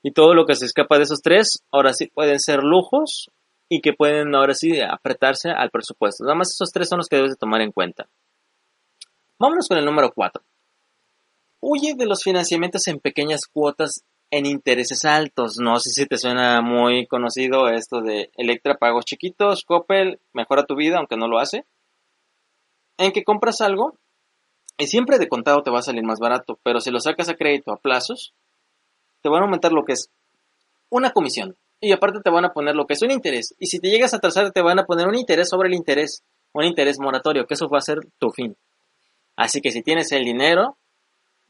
Y 0.07 0.13
todo 0.13 0.35
lo 0.35 0.47
que 0.47 0.55
se 0.55 0.67
escapa 0.67 0.99
de 0.99 1.03
esos 1.03 1.21
tres 1.21 1.65
ahora 1.73 1.93
sí 1.93 2.07
pueden 2.07 2.39
ser 2.39 2.61
lujos 2.63 3.29
y 3.69 3.81
que 3.81 3.93
pueden 3.93 4.37
ahora 4.37 4.55
sí 4.55 4.81
apretarse 4.81 5.51
al 5.51 5.71
presupuesto. 5.71 6.23
Nada 6.23 6.37
más 6.37 6.53
esos 6.53 6.71
tres 6.71 6.89
son 6.89 6.99
los 6.99 7.09
que 7.09 7.17
debes 7.17 7.33
de 7.33 7.37
tomar 7.37 7.61
en 7.61 7.73
cuenta. 7.73 8.09
Vámonos 9.41 9.67
con 9.67 9.79
el 9.79 9.85
número 9.85 10.13
4. 10.15 10.45
Huye 11.61 11.95
de 11.97 12.07
los 12.07 12.23
financiamientos 12.23 12.87
en 12.87 13.01
pequeñas 13.01 13.49
cuotas 13.53 14.05
en 14.31 14.47
intereses 14.47 15.05
altos. 15.05 15.57
No 15.59 15.81
sé 15.81 15.91
si 15.91 16.07
te 16.07 16.19
suena 16.19 16.61
muy 16.61 17.09
conocido 17.09 17.69
esto 17.69 18.01
de 18.01 18.31
Electra 18.37 18.77
pagos 18.77 19.07
chiquitos, 19.07 19.65
Coppel 19.65 20.21
mejora 20.33 20.67
tu 20.67 20.77
vida 20.77 20.99
aunque 20.99 21.17
no 21.17 21.27
lo 21.27 21.41
hace. 21.41 21.67
En 22.97 23.11
que 23.11 23.25
compras 23.25 23.61
algo 23.61 23.99
y 24.79 24.87
siempre 24.87 25.19
de 25.19 25.29
contado 25.29 25.65
te 25.65 25.73
va 25.73 25.81
a 25.81 25.83
salir 25.83 26.05
más 26.05 26.21
barato, 26.21 26.61
pero 26.63 26.81
si 26.81 26.93
lo 26.93 27.01
sacas 27.01 27.29
a 27.29 27.35
crédito 27.35 27.73
a 27.73 27.79
plazos, 27.79 28.33
te 29.23 29.29
van 29.29 29.43
a 29.43 29.45
aumentar 29.45 29.73
lo 29.73 29.85
que 29.85 29.93
es 29.93 30.11
una 30.91 31.11
comisión 31.11 31.57
y 31.81 31.93
aparte 31.93 32.21
te 32.23 32.31
van 32.31 32.45
a 32.45 32.53
poner 32.53 32.75
lo 32.75 32.87
que 32.87 32.95
es 32.95 33.03
un 33.03 33.11
interés. 33.11 33.55
Y 33.59 33.67
si 33.67 33.79
te 33.79 33.91
llegas 33.91 34.15
a 34.15 34.19
atrasar, 34.19 34.53
te 34.53 34.63
van 34.63 34.79
a 34.79 34.85
poner 34.85 35.07
un 35.07 35.15
interés 35.15 35.49
sobre 35.49 35.69
el 35.69 35.75
interés, 35.75 36.23
un 36.53 36.65
interés 36.65 36.99
moratorio, 36.99 37.47
que 37.47 37.55
eso 37.55 37.69
va 37.69 37.79
a 37.79 37.83
ser 37.83 37.99
tu 38.19 38.31
fin. 38.31 38.57
Así 39.37 39.61
que 39.61 39.71
si 39.71 39.83
tienes 39.83 40.11
el 40.13 40.25
dinero, 40.25 40.77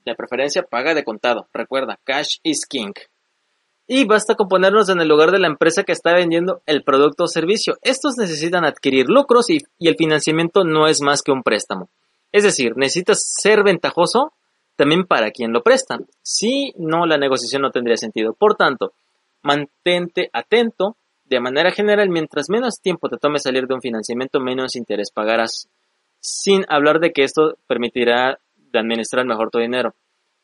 de 0.04 0.14
preferencia 0.14 0.62
paga 0.62 0.94
de 0.94 1.04
contado. 1.04 1.48
Recuerda, 1.52 1.98
cash 2.04 2.38
is 2.42 2.64
king. 2.66 2.92
Y 3.88 4.04
basta 4.04 4.34
con 4.34 4.48
ponernos 4.48 4.88
en 4.88 5.00
el 5.00 5.08
lugar 5.08 5.30
de 5.30 5.38
la 5.38 5.46
empresa 5.46 5.84
que 5.84 5.92
está 5.92 6.12
vendiendo 6.14 6.62
el 6.66 6.82
producto 6.82 7.24
o 7.24 7.28
servicio. 7.28 7.76
Estos 7.82 8.16
necesitan 8.16 8.64
adquirir 8.64 9.06
lucros 9.08 9.50
y, 9.50 9.58
y 9.78 9.88
el 9.88 9.96
financiamiento 9.96 10.64
no 10.64 10.88
es 10.88 11.00
más 11.02 11.22
que 11.22 11.30
un 11.30 11.42
préstamo. 11.42 11.88
Es 12.32 12.42
decir, 12.42 12.76
necesitas 12.76 13.22
ser 13.40 13.62
ventajoso 13.62 14.32
también 14.76 15.04
para 15.04 15.30
quien 15.30 15.52
lo 15.52 15.62
presta. 15.62 15.98
Si 16.22 16.72
no, 16.76 17.06
la 17.06 17.16
negociación 17.16 17.62
no 17.62 17.70
tendría 17.70 17.96
sentido. 17.96 18.34
Por 18.34 18.54
tanto, 18.54 18.92
mantente 19.42 20.30
atento. 20.32 20.96
De 21.24 21.40
manera 21.40 21.72
general, 21.72 22.08
mientras 22.08 22.48
menos 22.48 22.80
tiempo 22.80 23.08
te 23.08 23.16
tome 23.16 23.40
salir 23.40 23.66
de 23.66 23.74
un 23.74 23.80
financiamiento, 23.80 24.38
menos 24.38 24.76
interés 24.76 25.10
pagarás. 25.10 25.68
Sin 26.20 26.64
hablar 26.68 27.00
de 27.00 27.10
que 27.10 27.24
esto 27.24 27.56
permitirá 27.66 28.38
administrar 28.72 29.26
mejor 29.26 29.50
tu 29.50 29.58
dinero. 29.58 29.94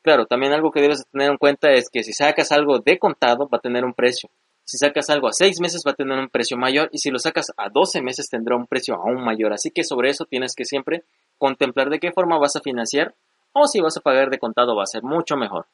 Claro, 0.01 0.25
también 0.25 0.51
algo 0.51 0.71
que 0.71 0.81
debes 0.81 1.05
tener 1.09 1.31
en 1.31 1.37
cuenta 1.37 1.71
es 1.71 1.89
que 1.89 2.03
si 2.03 2.11
sacas 2.11 2.51
algo 2.51 2.79
de 2.79 2.99
contado 2.99 3.47
va 3.47 3.59
a 3.59 3.61
tener 3.61 3.85
un 3.85 3.93
precio. 3.93 4.29
Si 4.65 4.77
sacas 4.77 5.09
algo 5.09 5.27
a 5.27 5.33
6 5.33 5.61
meses 5.61 5.83
va 5.87 5.91
a 5.91 5.95
tener 5.95 6.17
un 6.17 6.29
precio 6.29 6.57
mayor 6.57 6.89
y 6.91 6.97
si 6.97 7.09
lo 7.09 7.19
sacas 7.19 7.47
a 7.55 7.69
12 7.69 8.01
meses 8.01 8.29
tendrá 8.29 8.57
un 8.57 8.67
precio 8.67 8.95
aún 8.95 9.23
mayor. 9.23 9.53
Así 9.53 9.71
que 9.71 9.83
sobre 9.83 10.09
eso 10.09 10.25
tienes 10.25 10.55
que 10.55 10.65
siempre 10.65 11.03
contemplar 11.37 11.89
de 11.89 11.99
qué 11.99 12.11
forma 12.11 12.37
vas 12.37 12.55
a 12.57 12.61
financiar 12.61 13.13
o 13.53 13.67
si 13.67 13.79
vas 13.79 13.97
a 13.97 14.01
pagar 14.01 14.29
de 14.29 14.39
contado 14.39 14.75
va 14.75 14.83
a 14.83 14.87
ser 14.87 15.03
mucho 15.03 15.35
mejor. 15.37 15.67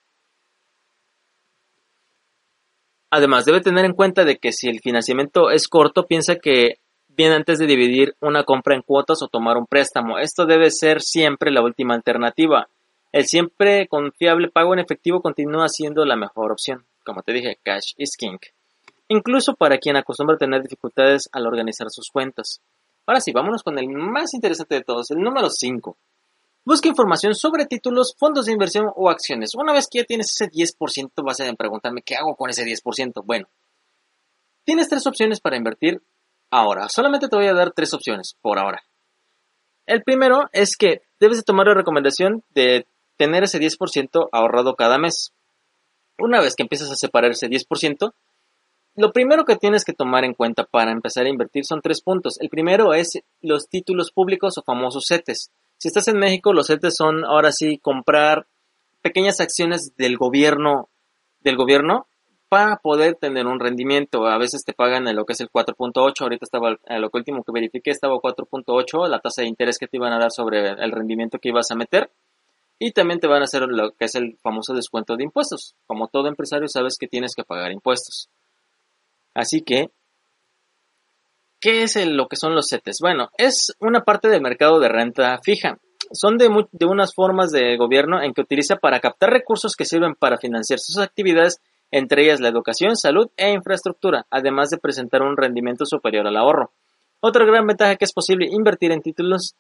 Además, 3.12 3.46
debe 3.46 3.62
tener 3.62 3.86
en 3.86 3.94
cuenta 3.94 4.24
de 4.24 4.38
que 4.38 4.52
si 4.52 4.70
el 4.70 4.82
financiamiento 4.82 5.50
es 5.50 5.68
corto, 5.68 6.06
piensa 6.06 6.36
que 6.36 6.80
bien 7.08 7.32
antes 7.32 7.58
de 7.60 7.66
dividir 7.66 8.16
una 8.22 8.44
compra 8.44 8.76
en 8.76 8.82
cuotas 8.82 9.22
o 9.22 9.28
tomar 9.28 9.58
un 9.58 9.66
préstamo. 9.66 10.20
Esto 10.20 10.46
debe 10.46 10.70
ser 10.70 11.02
siempre 11.02 11.52
la 11.52 11.62
última 11.62 11.96
alternativa. 11.96 12.70
El 13.12 13.26
siempre 13.26 13.88
confiable 13.88 14.50
pago 14.50 14.74
en 14.74 14.80
efectivo 14.80 15.22
continúa 15.22 15.68
siendo 15.68 16.06
la 16.06 16.16
mejor 16.16 16.52
opción. 16.52 16.86
Como 17.04 17.24
te 17.24 17.34
dije, 17.34 17.58
cash 17.64 17.94
is 17.98 18.16
king. 18.16 18.38
Incluso 19.08 19.56
para 19.56 19.80
quien 19.80 19.98
acostumbra 19.98 20.38
tener 20.38 20.62
dificultades 20.62 21.28
al 21.32 21.48
organizar 21.48 21.88
sus 21.90 22.10
cuentas. 22.12 22.62
Ahora 23.08 23.22
sí, 23.22 23.32
vámonos 23.32 23.64
con 23.64 23.80
el 23.80 23.90
más 23.90 24.36
interesante 24.36 24.76
de 24.76 24.84
todos, 24.84 25.10
el 25.10 25.18
número 25.18 25.50
5. 25.50 25.98
Busca 26.70 26.88
información 26.88 27.34
sobre 27.34 27.66
títulos, 27.66 28.14
fondos 28.16 28.46
de 28.46 28.52
inversión 28.52 28.92
o 28.96 29.10
acciones. 29.10 29.56
Una 29.56 29.74
vez 29.74 29.88
que 29.92 30.02
ya 30.02 30.06
tienes 30.06 30.28
ese 30.40 30.52
10%, 30.52 31.10
vas 31.24 31.40
a 31.40 31.52
preguntarme 31.54 32.04
qué 32.04 32.16
hago 32.16 32.36
con 32.36 32.52
ese 32.52 32.64
10%. 32.64 33.24
Bueno, 33.26 33.48
tienes 34.66 34.88
tres 34.88 35.08
opciones 35.08 35.42
para 35.42 35.58
invertir 35.58 36.00
ahora. 36.52 36.88
Solamente 36.88 37.28
te 37.28 37.36
voy 37.36 37.48
a 37.48 37.56
dar 37.56 37.72
tres 37.72 37.92
opciones 37.96 38.36
por 38.40 38.60
ahora. 38.60 38.84
El 39.88 40.04
primero 40.04 40.48
es 40.54 40.78
que 40.78 41.02
debes 41.20 41.38
de 41.38 41.44
tomar 41.44 41.66
la 41.66 41.74
recomendación 41.74 42.44
de 42.54 42.86
tener 43.18 43.46
ese 43.46 43.60
10% 43.60 44.30
ahorrado 44.32 44.76
cada 44.76 45.00
mes. 45.00 45.34
Una 46.20 46.40
vez 46.40 46.54
que 46.56 46.62
empiezas 46.62 46.92
a 46.92 46.96
separar 46.96 47.32
ese 47.32 47.50
10%, 47.50 48.14
lo 48.94 49.12
primero 49.12 49.44
que 49.44 49.56
tienes 49.56 49.84
que 49.84 49.94
tomar 49.94 50.24
en 50.24 50.36
cuenta 50.36 50.66
para 50.66 50.92
empezar 50.92 51.26
a 51.26 51.30
invertir 51.30 51.66
son 51.66 51.82
tres 51.82 52.04
puntos. 52.04 52.40
El 52.40 52.50
primero 52.50 52.94
es 52.94 53.14
los 53.42 53.70
títulos 53.70 54.12
públicos 54.12 54.60
o 54.60 54.62
famosos 54.62 55.06
CETES. 55.08 55.50
Si 55.80 55.88
estás 55.88 56.10
en 56.10 56.20
México, 56.20 56.52
los 56.52 56.68
CETES 56.68 56.94
son 56.94 57.24
ahora 57.24 57.54
sí 57.54 57.78
comprar 57.78 58.48
pequeñas 59.02 59.40
acciones 59.40 59.96
del 59.96 60.18
gobierno, 60.18 60.90
del 61.40 61.56
gobierno 61.56 62.06
para 62.50 62.76
poder 62.78 63.16
tener 63.16 63.48
un 63.48 63.62
rendimiento. 63.62 64.28
A 64.28 64.38
veces 64.38 64.66
te 64.66 64.74
pagan 64.74 65.08
en 65.08 65.16
lo 65.16 65.26
que 65.26 65.34
es 65.34 65.40
el 65.40 65.50
4.8, 65.50 66.22
ahorita 66.22 66.44
estaba, 66.44 66.72
lo 66.72 67.10
último 67.14 67.46
que 67.46 67.54
verifiqué 67.54 67.92
estaba 67.92 68.16
4.8, 68.16 69.08
la 69.08 69.20
tasa 69.20 69.44
de 69.44 69.48
interés 69.48 69.78
que 69.78 69.88
te 69.88 69.96
iban 69.96 70.12
a 70.12 70.20
dar 70.20 70.32
sobre 70.32 70.68
el 70.68 70.92
rendimiento 70.92 71.40
que 71.40 71.48
ibas 71.48 71.72
a 71.72 71.76
meter. 71.76 72.12
Y 72.78 72.92
también 72.92 73.22
te 73.22 73.28
van 73.28 73.42
a 73.42 73.46
hacer 73.46 73.62
lo 73.62 73.92
que 73.92 74.06
es 74.06 74.16
el 74.16 74.38
famoso 74.42 74.74
descuento 74.74 75.16
de 75.16 75.24
impuestos. 75.24 75.76
Como 75.88 76.10
todo 76.10 76.28
empresario 76.28 76.68
sabes 76.68 76.98
que 76.98 77.08
tienes 77.08 77.36
que 77.36 77.46
pagar 77.46 77.72
impuestos. 77.72 78.30
Así 79.34 79.62
que, 79.62 79.92
¿qué 81.60 81.84
es 81.84 81.96
lo 82.06 82.28
que 82.28 82.36
son 82.36 82.56
los 82.56 82.68
CETES? 82.70 83.00
Bueno, 83.02 83.30
es 83.38 83.76
una 83.80 84.04
parte 84.04 84.30
del 84.30 84.42
mercado 84.42 84.80
de 84.80 84.90
renta 84.90 85.40
fija. 85.44 85.78
Son 86.12 86.38
de, 86.38 86.50
de 86.72 86.86
unas 86.86 87.14
formas 87.14 87.52
de 87.52 87.78
gobierno 87.78 88.22
en 88.22 88.34
que 88.34 88.42
utiliza 88.42 88.78
para 88.78 89.00
captar 89.00 89.30
recursos 89.30 89.76
que 89.76 89.86
sirven 89.86 90.16
para 90.16 90.38
financiar 90.38 90.80
sus 90.80 90.98
actividades, 90.98 91.62
entre 91.92 92.24
ellas 92.24 92.40
la 92.40 92.50
educación, 92.50 92.96
salud 92.96 93.30
e 93.38 93.52
infraestructura, 93.52 94.26
además 94.30 94.70
de 94.70 94.78
presentar 94.78 95.22
un 95.22 95.38
rendimiento 95.38 95.86
superior 95.86 96.26
al 96.26 96.38
ahorro. 96.38 96.72
Otra 97.20 97.46
gran 97.46 97.68
ventaja 97.68 97.96
que 97.96 98.06
es 98.06 98.14
posible 98.14 98.48
invertir 98.50 98.92
en 98.92 99.02
títulos 99.02 99.56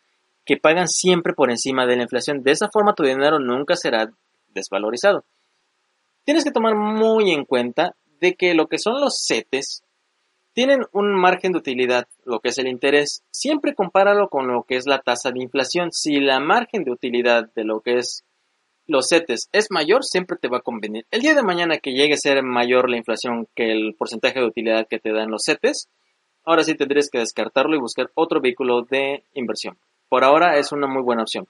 que 0.46 0.58
pagan 0.58 0.88
siempre 0.88 1.34
por 1.34 1.52
encima 1.52 1.86
de 1.86 1.98
la 1.98 2.04
inflación. 2.04 2.42
De 2.42 2.52
esa 2.52 2.70
forma 2.70 2.96
tu 2.96 3.04
dinero 3.04 3.40
nunca 3.40 3.76
será 3.76 4.10
desvalorizado. 4.48 5.26
Tienes 6.24 6.44
que 6.44 6.52
tomar 6.52 6.76
muy 6.76 7.32
en 7.32 7.46
cuenta 7.46 7.96
de 8.20 8.36
que 8.36 8.54
lo 8.54 8.68
que 8.68 8.78
son 8.78 9.00
los 9.00 9.26
CETES 9.28 9.84
tienen 10.60 10.82
un 10.92 11.14
margen 11.14 11.54
de 11.54 11.60
utilidad, 11.60 12.10
lo 12.26 12.42
que 12.42 12.50
es 12.50 12.58
el 12.58 12.68
interés. 12.68 13.24
Siempre 13.32 13.74
compáralo 13.74 14.28
con 14.28 14.50
lo 14.50 14.64
que 14.64 14.76
es 14.76 14.88
la 14.88 15.00
tasa 15.00 15.32
de 15.32 15.42
inflación. 15.42 15.94
Si 15.94 16.20
la 16.20 16.42
margen 16.42 16.84
de 16.84 16.92
utilidad 16.92 17.50
de 17.56 17.64
lo 17.64 17.80
que 17.80 18.00
es 18.00 18.26
los 18.86 19.08
CETES 19.08 19.48
es 19.54 19.68
mayor, 19.72 20.04
siempre 20.04 20.36
te 20.36 20.50
va 20.50 20.58
a 20.58 20.62
convenir. 20.62 21.06
El 21.12 21.22
día 21.22 21.34
de 21.34 21.44
mañana 21.44 21.78
que 21.78 21.94
llegue 21.94 22.16
a 22.16 22.18
ser 22.18 22.44
mayor 22.44 22.90
la 22.90 22.98
inflación 22.98 23.48
que 23.56 23.72
el 23.72 23.96
porcentaje 23.98 24.42
de 24.42 24.48
utilidad 24.48 24.86
que 24.90 25.00
te 25.00 25.14
dan 25.14 25.32
los 25.32 25.44
CETES, 25.46 25.88
ahora 26.44 26.64
sí 26.64 26.76
tendrías 26.76 27.08
que 27.10 27.20
descartarlo 27.20 27.78
y 27.78 27.80
buscar 27.80 28.12
otro 28.14 28.42
vehículo 28.42 28.82
de 28.82 29.24
inversión. 29.36 29.78
Por 30.10 30.26
ahora 30.26 30.58
es 30.58 30.74
una 30.74 30.88
muy 30.88 31.04
buena 31.04 31.22
opción. 31.22 31.48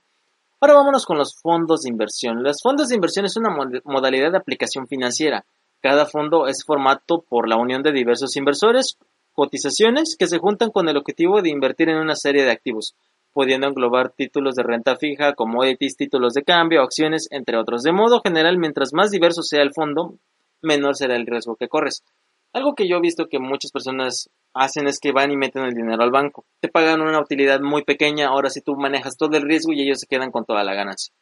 Ahora 0.61 0.75
vámonos 0.75 1.07
con 1.07 1.17
los 1.17 1.35
fondos 1.41 1.81
de 1.81 1.89
inversión. 1.89 2.43
Los 2.43 2.57
fondos 2.61 2.89
de 2.89 2.95
inversión 2.95 3.25
es 3.25 3.35
una 3.37 3.49
modalidad 3.85 4.29
de 4.31 4.37
aplicación 4.37 4.85
financiera. 4.85 5.45
Cada 5.81 6.05
fondo 6.05 6.47
es 6.47 6.65
formado 6.65 7.23
por 7.27 7.47
la 7.47 7.55
unión 7.55 7.83
de 7.83 7.93
diversos 7.93 8.35
inversores, 8.35 8.97
cotizaciones 9.31 10.17
que 10.19 10.27
se 10.27 10.37
juntan 10.37 10.71
con 10.71 10.89
el 10.89 10.97
objetivo 10.97 11.41
de 11.41 11.49
invertir 11.49 11.87
en 11.87 11.97
una 11.97 12.15
serie 12.15 12.43
de 12.43 12.51
activos, 12.51 12.95
pudiendo 13.31 13.67
englobar 13.67 14.11
títulos 14.11 14.55
de 14.55 14.63
renta 14.63 14.97
fija, 14.97 15.35
commodities, 15.35 15.95
títulos 15.95 16.33
de 16.33 16.43
cambio, 16.43 16.81
acciones, 16.81 17.27
entre 17.31 17.57
otros. 17.57 17.83
De 17.83 17.93
modo 17.93 18.19
general, 18.21 18.57
mientras 18.57 18.93
más 18.93 19.11
diverso 19.11 19.41
sea 19.41 19.61
el 19.61 19.73
fondo, 19.73 20.15
menor 20.61 20.97
será 20.97 21.15
el 21.15 21.25
riesgo 21.25 21.55
que 21.55 21.69
corres. 21.69 22.03
Algo 22.51 22.75
que 22.75 22.89
yo 22.89 22.97
he 22.97 23.01
visto 23.01 23.27
que 23.29 23.39
muchas 23.39 23.71
personas 23.71 24.29
hacen 24.53 24.87
es 24.87 24.99
que 24.99 25.13
van 25.13 25.31
y 25.31 25.37
meten 25.37 25.63
el 25.63 25.73
dinero 25.73 26.03
al 26.03 26.11
banco. 26.11 26.43
Te 26.59 26.67
pagan 26.67 26.99
una 26.99 27.21
utilidad 27.21 27.61
muy 27.61 27.85
pequeña, 27.85 28.27
ahora 28.27 28.49
si 28.49 28.59
tú 28.59 28.75
manejas 28.75 29.15
todo 29.15 29.37
el 29.37 29.43
riesgo 29.43 29.71
y 29.71 29.81
ellos 29.83 29.99
se 29.99 30.07
quedan 30.07 30.31
con 30.31 30.43
toda 30.43 30.63
la 30.65 30.73
ganancia. 30.73 31.13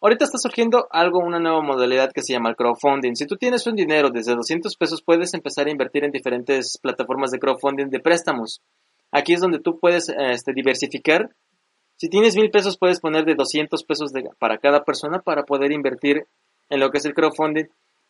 Ahorita 0.00 0.24
está 0.24 0.38
surgiendo 0.38 0.86
algo, 0.90 1.20
una 1.20 1.38
nueva 1.38 1.62
modalidad 1.62 2.12
que 2.12 2.22
se 2.22 2.34
llama 2.34 2.50
el 2.50 2.56
crowdfunding. 2.56 3.14
Si 3.14 3.26
tú 3.26 3.36
tienes 3.36 3.66
un 3.66 3.76
dinero 3.76 4.10
desde 4.10 4.34
200 4.34 4.76
pesos, 4.76 5.02
puedes 5.02 5.32
empezar 5.34 5.66
a 5.66 5.70
invertir 5.70 6.04
en 6.04 6.10
diferentes 6.10 6.78
plataformas 6.80 7.30
de 7.30 7.38
crowdfunding 7.38 7.88
de 7.88 8.00
préstamos. 8.00 8.60
Aquí 9.10 9.32
es 9.32 9.40
donde 9.40 9.58
tú 9.58 9.78
puedes 9.78 10.08
este, 10.08 10.52
diversificar. 10.52 11.30
Si 11.96 12.08
tienes 12.08 12.36
mil 12.36 12.50
pesos, 12.50 12.76
puedes 12.78 13.00
poner 13.00 13.24
de 13.24 13.34
200 13.34 13.82
pesos 13.84 14.12
para 14.38 14.58
cada 14.58 14.84
persona 14.84 15.20
para 15.20 15.44
poder 15.44 15.72
invertir 15.72 16.26
en 16.68 16.80
lo 16.80 16.90
que 16.90 16.98
es 16.98 17.06
el 17.06 17.14
crowdfunding 17.14 17.66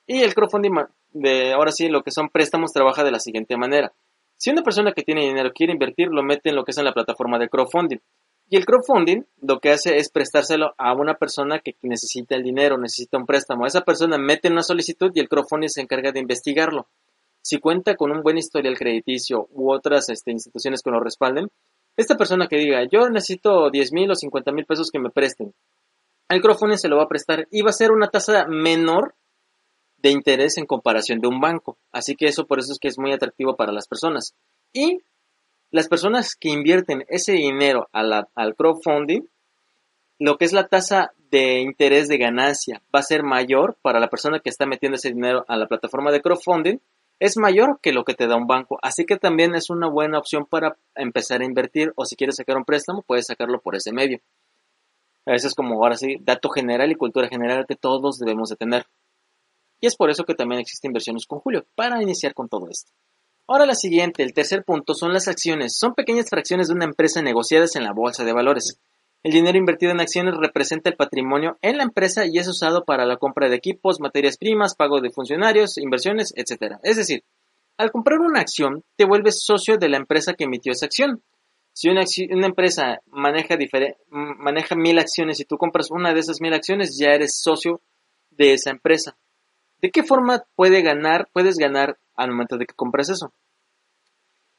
y 0.07 0.23
el 0.23 0.35
crowdfunding 0.35 0.73
de 1.13 1.53
ahora 1.53 1.73
sí 1.73 1.89
lo 1.89 2.03
que 2.03 2.11
son 2.11 2.29
préstamos 2.29 2.73
trabaja 2.73 3.05
de 3.05 3.11
la 3.11 3.19
siguiente 3.19 3.57
manera. 3.57 3.93
Si 4.37 4.51
una 4.51 4.63
persona 4.63 4.93
que 4.93 5.03
tiene 5.03 5.23
dinero 5.23 5.51
quiere 5.53 5.73
invertir, 5.73 6.09
lo 6.11 6.23
mete 6.23 6.51
en 6.51 6.57
lo 6.57 6.65
que 6.65 6.71
es 6.71 6.79
en 6.79 6.85
la 6.85 6.93
plataforma 6.93 7.39
de 7.39 7.49
crowdfunding. 7.49 7.99
Y 8.49 8.57
el 8.57 8.65
crowdfunding 8.65 9.25
lo 9.43 9.59
que 9.59 9.71
hace 9.71 9.97
es 9.97 10.11
prestárselo 10.11 10.75
a 10.79 10.95
una 10.95 11.15
persona 11.15 11.59
que 11.59 11.75
necesita 11.83 12.37
el 12.37 12.45
dinero, 12.45 12.79
necesita 12.79 13.19
un 13.19 13.27
préstamo. 13.27 13.67
Esa 13.67 13.81
persona 13.81 14.19
mete 14.19 14.49
una 14.49 14.63
solicitud 14.63 15.11
y 15.15 15.21
el 15.21 15.29
crowdfunding 15.29 15.69
se 15.69 15.81
encarga 15.81 16.13
de 16.13 16.21
investigarlo. 16.21 16.87
Si 17.43 17.59
cuenta 17.59 17.97
con 17.97 18.13
un 18.13 18.23
buen 18.23 18.39
historial 18.39 18.77
crediticio 18.77 19.49
u 19.51 19.73
otras 19.73 20.09
este, 20.11 20.31
instituciones 20.31 20.83
que 20.83 20.91
lo 20.91 21.01
respalden, 21.01 21.49
esta 21.97 22.17
persona 22.17 22.47
que 22.47 22.57
diga, 22.57 22.85
yo 22.91 23.09
necesito 23.09 23.71
10 23.71 23.93
mil 23.93 24.11
o 24.11 24.15
50 24.15 24.53
mil 24.53 24.65
pesos 24.67 24.91
que 24.91 25.01
me 25.01 25.11
presten, 25.11 25.53
el 26.29 26.41
crowdfunding 26.41 26.79
se 26.79 26.89
lo 26.89 26.97
va 26.97 27.05
a 27.05 27.09
prestar 27.09 27.49
y 27.51 27.63
va 27.63 27.71
a 27.71 27.73
ser 27.73 27.91
una 27.91 28.09
tasa 28.09 28.47
menor 28.47 29.15
de 29.99 30.11
interés 30.11 30.59
en 30.59 30.67
comparación 30.67 31.21
de 31.21 31.29
un 31.29 31.41
banco. 31.41 31.79
Así 31.93 32.15
que 32.15 32.27
eso 32.27 32.47
por 32.47 32.59
eso 32.59 32.73
es 32.73 32.79
que 32.79 32.89
es 32.89 32.99
muy 32.99 33.13
atractivo 33.13 33.57
para 33.57 33.73
las 33.73 33.89
personas. 33.89 34.35
Y 34.73 35.03
las 35.71 35.89
personas 35.89 36.35
que 36.35 36.49
invierten 36.49 37.05
ese 37.09 37.33
dinero 37.33 37.89
al 37.93 38.55
crowdfunding, 38.57 39.29
lo 40.19 40.39
que 40.39 40.45
es 40.45 40.53
la 40.53 40.69
tasa 40.69 41.13
de 41.31 41.61
interés 41.61 42.09
de 42.09 42.19
ganancia 42.19 42.83
va 42.95 43.01
a 43.01 43.03
ser 43.03 43.23
mayor 43.23 43.77
para 43.83 44.01
la 44.01 44.09
persona 44.09 44.41
que 44.41 44.49
está 44.49 44.65
metiendo 44.65 44.97
ese 44.97 45.13
dinero 45.13 45.45
a 45.49 45.57
la 45.57 45.67
plataforma 45.67 46.11
de 46.13 46.23
crowdfunding, 46.23 46.79
es 47.19 47.37
mayor 47.37 47.81
que 47.81 47.93
lo 47.93 48.05
que 48.05 48.15
te 48.15 48.27
da 48.27 48.37
un 48.37 48.47
banco. 48.47 48.79
Así 48.83 49.05
que 49.05 49.17
también 49.17 49.55
es 49.55 49.71
una 49.71 49.89
buena 49.89 50.19
opción 50.19 50.47
para 50.47 50.77
empezar 50.95 51.41
a 51.41 51.47
invertir 51.47 51.93
o 51.97 52.05
si 52.05 52.17
quieres 52.17 52.37
sacar 52.37 52.57
un 52.57 52.65
préstamo, 52.65 53.03
puedes 53.03 53.27
sacarlo 53.27 53.61
por 53.61 53.75
ese 53.75 53.93
medio. 53.93 54.21
Eso 55.25 55.49
es 55.49 55.55
como 55.55 55.75
ahora 55.83 55.97
sí, 55.97 56.17
dato 56.21 56.49
general 56.51 56.91
y 56.93 56.95
cultura 56.95 57.29
general 57.29 57.67
que 57.67 57.75
todos 57.75 58.19
debemos 58.19 58.49
de 58.49 58.57
tener. 58.57 58.87
Y 59.81 59.87
es 59.87 59.97
por 59.97 60.11
eso 60.11 60.25
que 60.25 60.35
también 60.35 60.61
existe 60.61 60.87
inversiones 60.87 61.27
con 61.27 61.41
Julio, 61.41 61.67
para 61.75 62.03
iniciar 62.03 62.33
con 62.33 62.49
todo 62.49 62.69
esto. 62.71 62.93
Ahora 63.49 63.67
la 63.67 63.75
siguiente, 63.75 64.23
el 64.23 64.33
tercer 64.33 64.65
punto, 64.65 64.95
son 64.95 65.13
las 65.13 65.29
acciones. 65.29 65.77
Son 65.79 65.95
pequeñas 65.95 66.29
fracciones 66.29 66.69
de 66.69 66.75
una 66.75 66.85
empresa 66.85 67.23
negociadas 67.23 67.77
en 67.77 67.85
la 67.85 67.93
bolsa 67.93 68.25
de 68.25 68.33
valores. 68.33 68.79
El 69.23 69.33
dinero 69.33 69.59
invertido 69.59 69.93
en 69.93 70.01
acciones 70.01 70.35
representa 70.37 70.91
el 70.91 70.97
patrimonio 70.97 71.59
en 71.63 71.79
la 71.79 71.83
empresa 71.83 72.27
y 72.27 72.39
es 72.39 72.47
usado 72.49 72.85
para 72.85 73.07
la 73.07 73.17
compra 73.17 73.49
de 73.49 73.57
equipos, 73.57 74.01
materias 74.01 74.37
primas, 74.37 74.75
pago 74.75 75.01
de 75.01 75.11
funcionarios, 75.11 75.79
inversiones, 75.79 76.33
etc. 76.37 76.77
Es 76.83 76.97
decir, 76.97 77.25
al 77.77 77.91
comprar 77.91 78.21
una 78.21 78.41
acción, 78.41 78.85
te 78.97 79.05
vuelves 79.05 79.43
socio 79.43 79.79
de 79.79 79.89
la 79.89 79.97
empresa 79.97 80.35
que 80.35 80.45
emitió 80.45 80.73
esa 80.73 80.87
acción. 80.87 81.23
Si 81.73 81.89
una, 81.91 82.05
empresa 82.47 83.01
maneja, 83.07 83.57
maneja 84.11 84.77
mil 84.77 84.99
acciones 84.99 85.41
y 85.41 85.45
tú 85.45 85.59
compras 85.59 85.91
una 85.91 86.15
de 86.15 86.21
esas 86.21 86.41
mil 86.41 86.55
acciones, 86.55 86.97
ya 86.97 87.09
eres 87.09 87.39
socio 87.39 87.83
de 88.31 88.55
esa 88.55 88.71
empresa. 88.71 89.17
¿De 89.81 89.91
qué 89.91 90.03
forma 90.03 90.45
puede 90.55 90.83
ganar, 90.83 91.29
puedes 91.33 91.57
ganar 91.57 91.99
al 92.15 92.31
momento 92.31 92.57
de 92.57 92.67
que 92.67 92.75
compras 92.75 93.09
eso? 93.11 93.33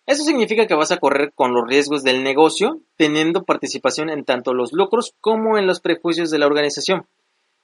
Eso 0.05 0.24
significa 0.24 0.67
que 0.67 0.75
vas 0.75 0.91
a 0.91 0.97
correr 0.97 1.33
con 1.33 1.53
los 1.53 1.67
riesgos 1.67 2.01
del 2.01 2.24
negocio, 2.24 2.79
teniendo 2.95 3.43
participación 3.43 4.09
en 4.09 4.24
tanto 4.24 4.53
los 4.53 4.71
lucros 4.71 5.13
como 5.19 5.57
en 5.57 5.67
los 5.67 5.81
prejuicios 5.81 6.31
de 6.31 6.39
la 6.39 6.45
organización. 6.45 7.07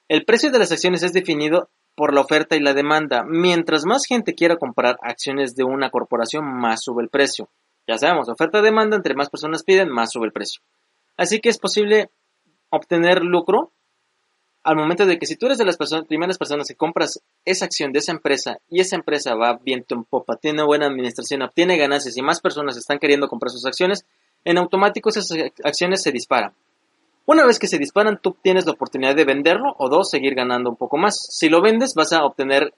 El 0.10 0.26
precio 0.26 0.52
de 0.52 0.60
las 0.60 0.72
acciones 0.72 1.04
es 1.04 1.14
definido 1.14 1.70
por 1.96 2.14
la 2.14 2.22
oferta 2.22 2.56
y 2.56 2.60
la 2.60 2.74
demanda. 2.74 3.24
Mientras 3.26 3.86
más 3.86 4.06
gente 4.06 4.34
quiera 4.34 4.58
comprar 4.58 4.98
acciones 5.02 5.56
de 5.56 5.64
una 5.64 5.90
corporación, 5.90 6.44
más 6.46 6.84
sube 6.84 7.04
el 7.04 7.10
precio. 7.10 7.50
Ya 7.88 7.98
sabemos, 7.98 8.28
oferta-demanda, 8.30 8.98
entre 8.98 9.16
más 9.16 9.30
personas 9.30 9.64
piden, 9.64 9.90
más 9.90 10.12
sube 10.12 10.26
el 10.26 10.34
precio. 10.34 10.62
Así 11.16 11.40
que 11.40 11.50
es 11.50 11.60
posible 11.60 12.10
obtener 12.70 13.24
lucro 13.24 13.72
al 14.64 14.78
momento 14.78 15.06
de 15.06 15.18
que 15.18 15.26
si 15.26 15.36
tú 15.36 15.48
eres 15.48 15.58
de 15.58 15.66
las 15.66 15.78
primeras 16.08 16.38
personas 16.38 16.68
que 16.68 16.76
compras 16.76 17.20
esa 17.44 17.66
acción 17.66 17.92
de 17.92 18.00
esa 18.00 18.14
empresa 18.14 18.60
y 18.70 18.80
esa 18.80 18.96
empresa 18.96 19.36
va 19.36 19.60
viento 19.62 19.94
en 19.96 20.06
popa, 20.06 20.38
tiene 20.38 20.64
buena 20.64 20.88
administración, 20.88 21.42
obtiene 21.42 21.78
ganancias 21.78 22.16
y 22.18 22.22
más 22.22 22.40
personas 22.40 22.78
están 22.78 23.00
queriendo 23.00 23.28
comprar 23.28 23.52
sus 23.52 23.66
acciones, 23.66 24.06
en 24.46 24.58
automático 24.58 25.10
esas 25.10 25.30
acciones 25.64 26.02
se 26.02 26.12
disparan. 26.12 26.54
Una 27.26 27.46
vez 27.46 27.60
que 27.60 27.68
se 27.68 27.78
disparan, 27.78 28.20
tú 28.22 28.36
tienes 28.42 28.66
la 28.66 28.74
oportunidad 28.74 29.16
de 29.16 29.26
venderlo 29.26 29.76
o 29.78 29.90
dos, 29.90 30.10
seguir 30.10 30.36
ganando 30.36 30.70
un 30.70 30.76
poco 30.76 30.98
más. 30.98 31.18
Si 31.30 31.50
lo 31.50 31.62
vendes, 31.62 31.94
vas 31.96 32.12
a 32.12 32.26
obtener 32.26 32.74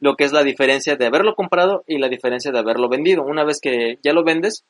lo 0.00 0.14
que 0.14 0.24
es 0.24 0.32
la 0.32 0.44
diferencia 0.44 0.94
de 0.94 1.06
haberlo 1.06 1.34
comprado 1.34 1.82
y 1.86 1.98
la 1.98 2.08
diferencia 2.08 2.52
de 2.52 2.58
haberlo 2.58 2.88
vendido. 2.88 3.24
Una 3.24 3.44
vez 3.44 3.58
que 3.60 3.98
ya 4.04 4.12
lo 4.12 4.22
vendes, 4.22 4.64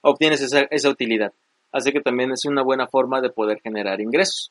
obtienes 0.00 0.40
esa, 0.40 0.60
esa 0.70 0.88
utilidad. 0.88 1.32
Así 1.72 1.92
que 1.92 2.00
también 2.00 2.32
es 2.32 2.46
una 2.46 2.62
buena 2.62 2.88
forma 2.88 3.20
de 3.20 3.30
poder 3.30 3.60
generar 3.62 4.00
ingresos. 4.00 4.50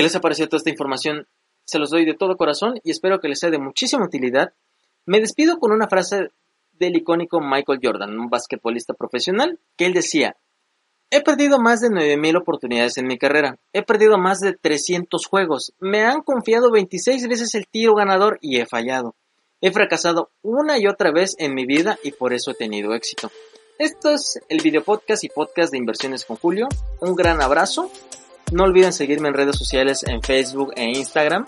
¿Qué 0.00 0.04
les 0.04 0.16
ha 0.16 0.20
toda 0.20 0.56
esta 0.56 0.70
información? 0.70 1.26
Se 1.66 1.78
los 1.78 1.90
doy 1.90 2.06
de 2.06 2.14
todo 2.14 2.38
corazón 2.38 2.80
y 2.82 2.90
espero 2.90 3.20
que 3.20 3.28
les 3.28 3.38
sea 3.38 3.50
de 3.50 3.58
muchísima 3.58 4.06
utilidad. 4.06 4.54
Me 5.04 5.20
despido 5.20 5.58
con 5.58 5.72
una 5.72 5.88
frase 5.88 6.30
del 6.72 6.96
icónico 6.96 7.38
Michael 7.42 7.80
Jordan, 7.82 8.18
un 8.18 8.30
basquetbolista 8.30 8.94
profesional, 8.94 9.58
que 9.76 9.84
él 9.84 9.92
decía, 9.92 10.38
He 11.10 11.20
perdido 11.20 11.58
más 11.58 11.82
de 11.82 11.88
9.000 11.88 12.40
oportunidades 12.40 12.96
en 12.96 13.08
mi 13.08 13.18
carrera. 13.18 13.58
He 13.74 13.82
perdido 13.82 14.16
más 14.16 14.40
de 14.40 14.54
300 14.54 15.26
juegos. 15.26 15.74
Me 15.80 16.00
han 16.00 16.22
confiado 16.22 16.70
26 16.70 17.28
veces 17.28 17.54
el 17.54 17.68
tiro 17.68 17.94
ganador 17.94 18.38
y 18.40 18.58
he 18.58 18.64
fallado. 18.64 19.16
He 19.60 19.70
fracasado 19.70 20.30
una 20.40 20.78
y 20.78 20.86
otra 20.86 21.12
vez 21.12 21.36
en 21.38 21.54
mi 21.54 21.66
vida 21.66 21.98
y 22.02 22.12
por 22.12 22.32
eso 22.32 22.52
he 22.52 22.54
tenido 22.54 22.94
éxito. 22.94 23.30
Esto 23.78 24.08
es 24.08 24.40
el 24.48 24.62
video 24.62 24.82
podcast 24.82 25.24
y 25.24 25.28
podcast 25.28 25.70
de 25.70 25.76
inversiones 25.76 26.24
con 26.24 26.38
Julio. 26.38 26.68
Un 27.00 27.14
gran 27.14 27.42
abrazo 27.42 27.90
no 28.50 28.64
olviden 28.64 28.92
seguirme 28.92 29.28
en 29.28 29.34
redes 29.34 29.56
sociales 29.56 30.04
en 30.06 30.22
Facebook 30.22 30.72
e 30.76 30.84
Instagram 30.84 31.44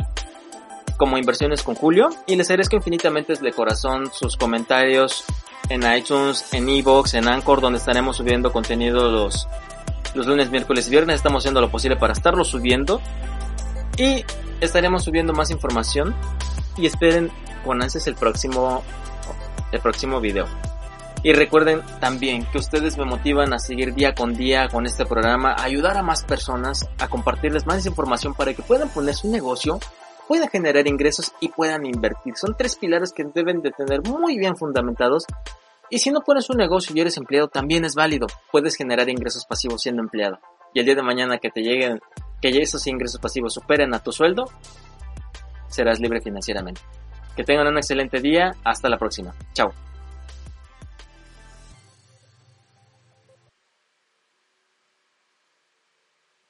como 0.96 1.18
Inversiones 1.18 1.62
con 1.62 1.74
Julio 1.74 2.10
y 2.26 2.36
les 2.36 2.48
agradezco 2.50 2.76
infinitamente 2.76 3.34
de 3.34 3.52
corazón 3.52 4.10
sus 4.12 4.36
comentarios 4.36 5.24
en 5.68 5.82
iTunes, 5.92 6.52
en 6.52 6.68
Evox, 6.68 7.14
en 7.14 7.28
Anchor 7.28 7.60
donde 7.60 7.78
estaremos 7.78 8.16
subiendo 8.16 8.52
contenido 8.52 9.10
los, 9.10 9.48
los 10.14 10.26
lunes, 10.26 10.50
miércoles 10.50 10.86
y 10.88 10.90
viernes. 10.90 11.16
Estamos 11.16 11.42
haciendo 11.42 11.60
lo 11.60 11.70
posible 11.70 11.96
para 11.96 12.12
estarlo 12.12 12.44
subiendo 12.44 13.00
y 13.96 14.24
estaremos 14.60 15.04
subiendo 15.04 15.32
más 15.32 15.50
información 15.50 16.14
y 16.76 16.86
esperen 16.86 17.30
con 17.64 17.82
ansias 17.82 18.06
el 18.06 18.14
próximo 18.14 18.82
el 19.72 19.80
próximo 19.80 20.20
video. 20.20 20.46
Y 21.24 21.32
recuerden 21.32 21.82
también 22.00 22.44
que 22.46 22.58
ustedes 22.58 22.98
me 22.98 23.04
motivan 23.04 23.52
a 23.52 23.60
seguir 23.60 23.94
día 23.94 24.12
con 24.14 24.34
día 24.34 24.68
con 24.68 24.86
este 24.86 25.06
programa, 25.06 25.52
a 25.52 25.62
ayudar 25.62 25.96
a 25.96 26.02
más 26.02 26.24
personas, 26.24 26.88
a 26.98 27.08
compartirles 27.08 27.64
más 27.64 27.86
información 27.86 28.34
para 28.34 28.54
que 28.54 28.62
puedan 28.62 28.88
poner 28.88 29.14
su 29.14 29.30
negocio, 29.30 29.78
puedan 30.26 30.48
generar 30.48 30.88
ingresos 30.88 31.32
y 31.38 31.48
puedan 31.48 31.86
invertir. 31.86 32.36
Son 32.36 32.56
tres 32.56 32.74
pilares 32.74 33.12
que 33.12 33.24
deben 33.24 33.62
de 33.62 33.70
tener 33.70 34.02
muy 34.02 34.36
bien 34.36 34.56
fundamentados. 34.56 35.26
Y 35.90 35.98
si 35.98 36.10
no 36.10 36.22
pones 36.22 36.50
un 36.50 36.56
negocio 36.56 36.92
y 36.96 37.00
eres 37.00 37.16
empleado, 37.18 37.48
también 37.48 37.84
es 37.84 37.94
válido. 37.94 38.26
Puedes 38.50 38.74
generar 38.74 39.08
ingresos 39.08 39.44
pasivos 39.44 39.82
siendo 39.82 40.02
empleado. 40.02 40.40
Y 40.74 40.80
el 40.80 40.86
día 40.86 40.94
de 40.96 41.02
mañana 41.02 41.38
que 41.38 41.50
te 41.50 41.60
lleguen, 41.60 42.00
que 42.40 42.48
esos 42.48 42.84
ingresos 42.88 43.20
pasivos 43.20 43.54
superen 43.54 43.94
a 43.94 44.00
tu 44.00 44.10
sueldo, 44.10 44.46
serás 45.68 46.00
libre 46.00 46.20
financieramente. 46.20 46.80
Que 47.36 47.44
tengan 47.44 47.68
un 47.68 47.76
excelente 47.76 48.20
día. 48.20 48.56
Hasta 48.64 48.88
la 48.88 48.98
próxima. 48.98 49.34
Chao. 49.52 49.72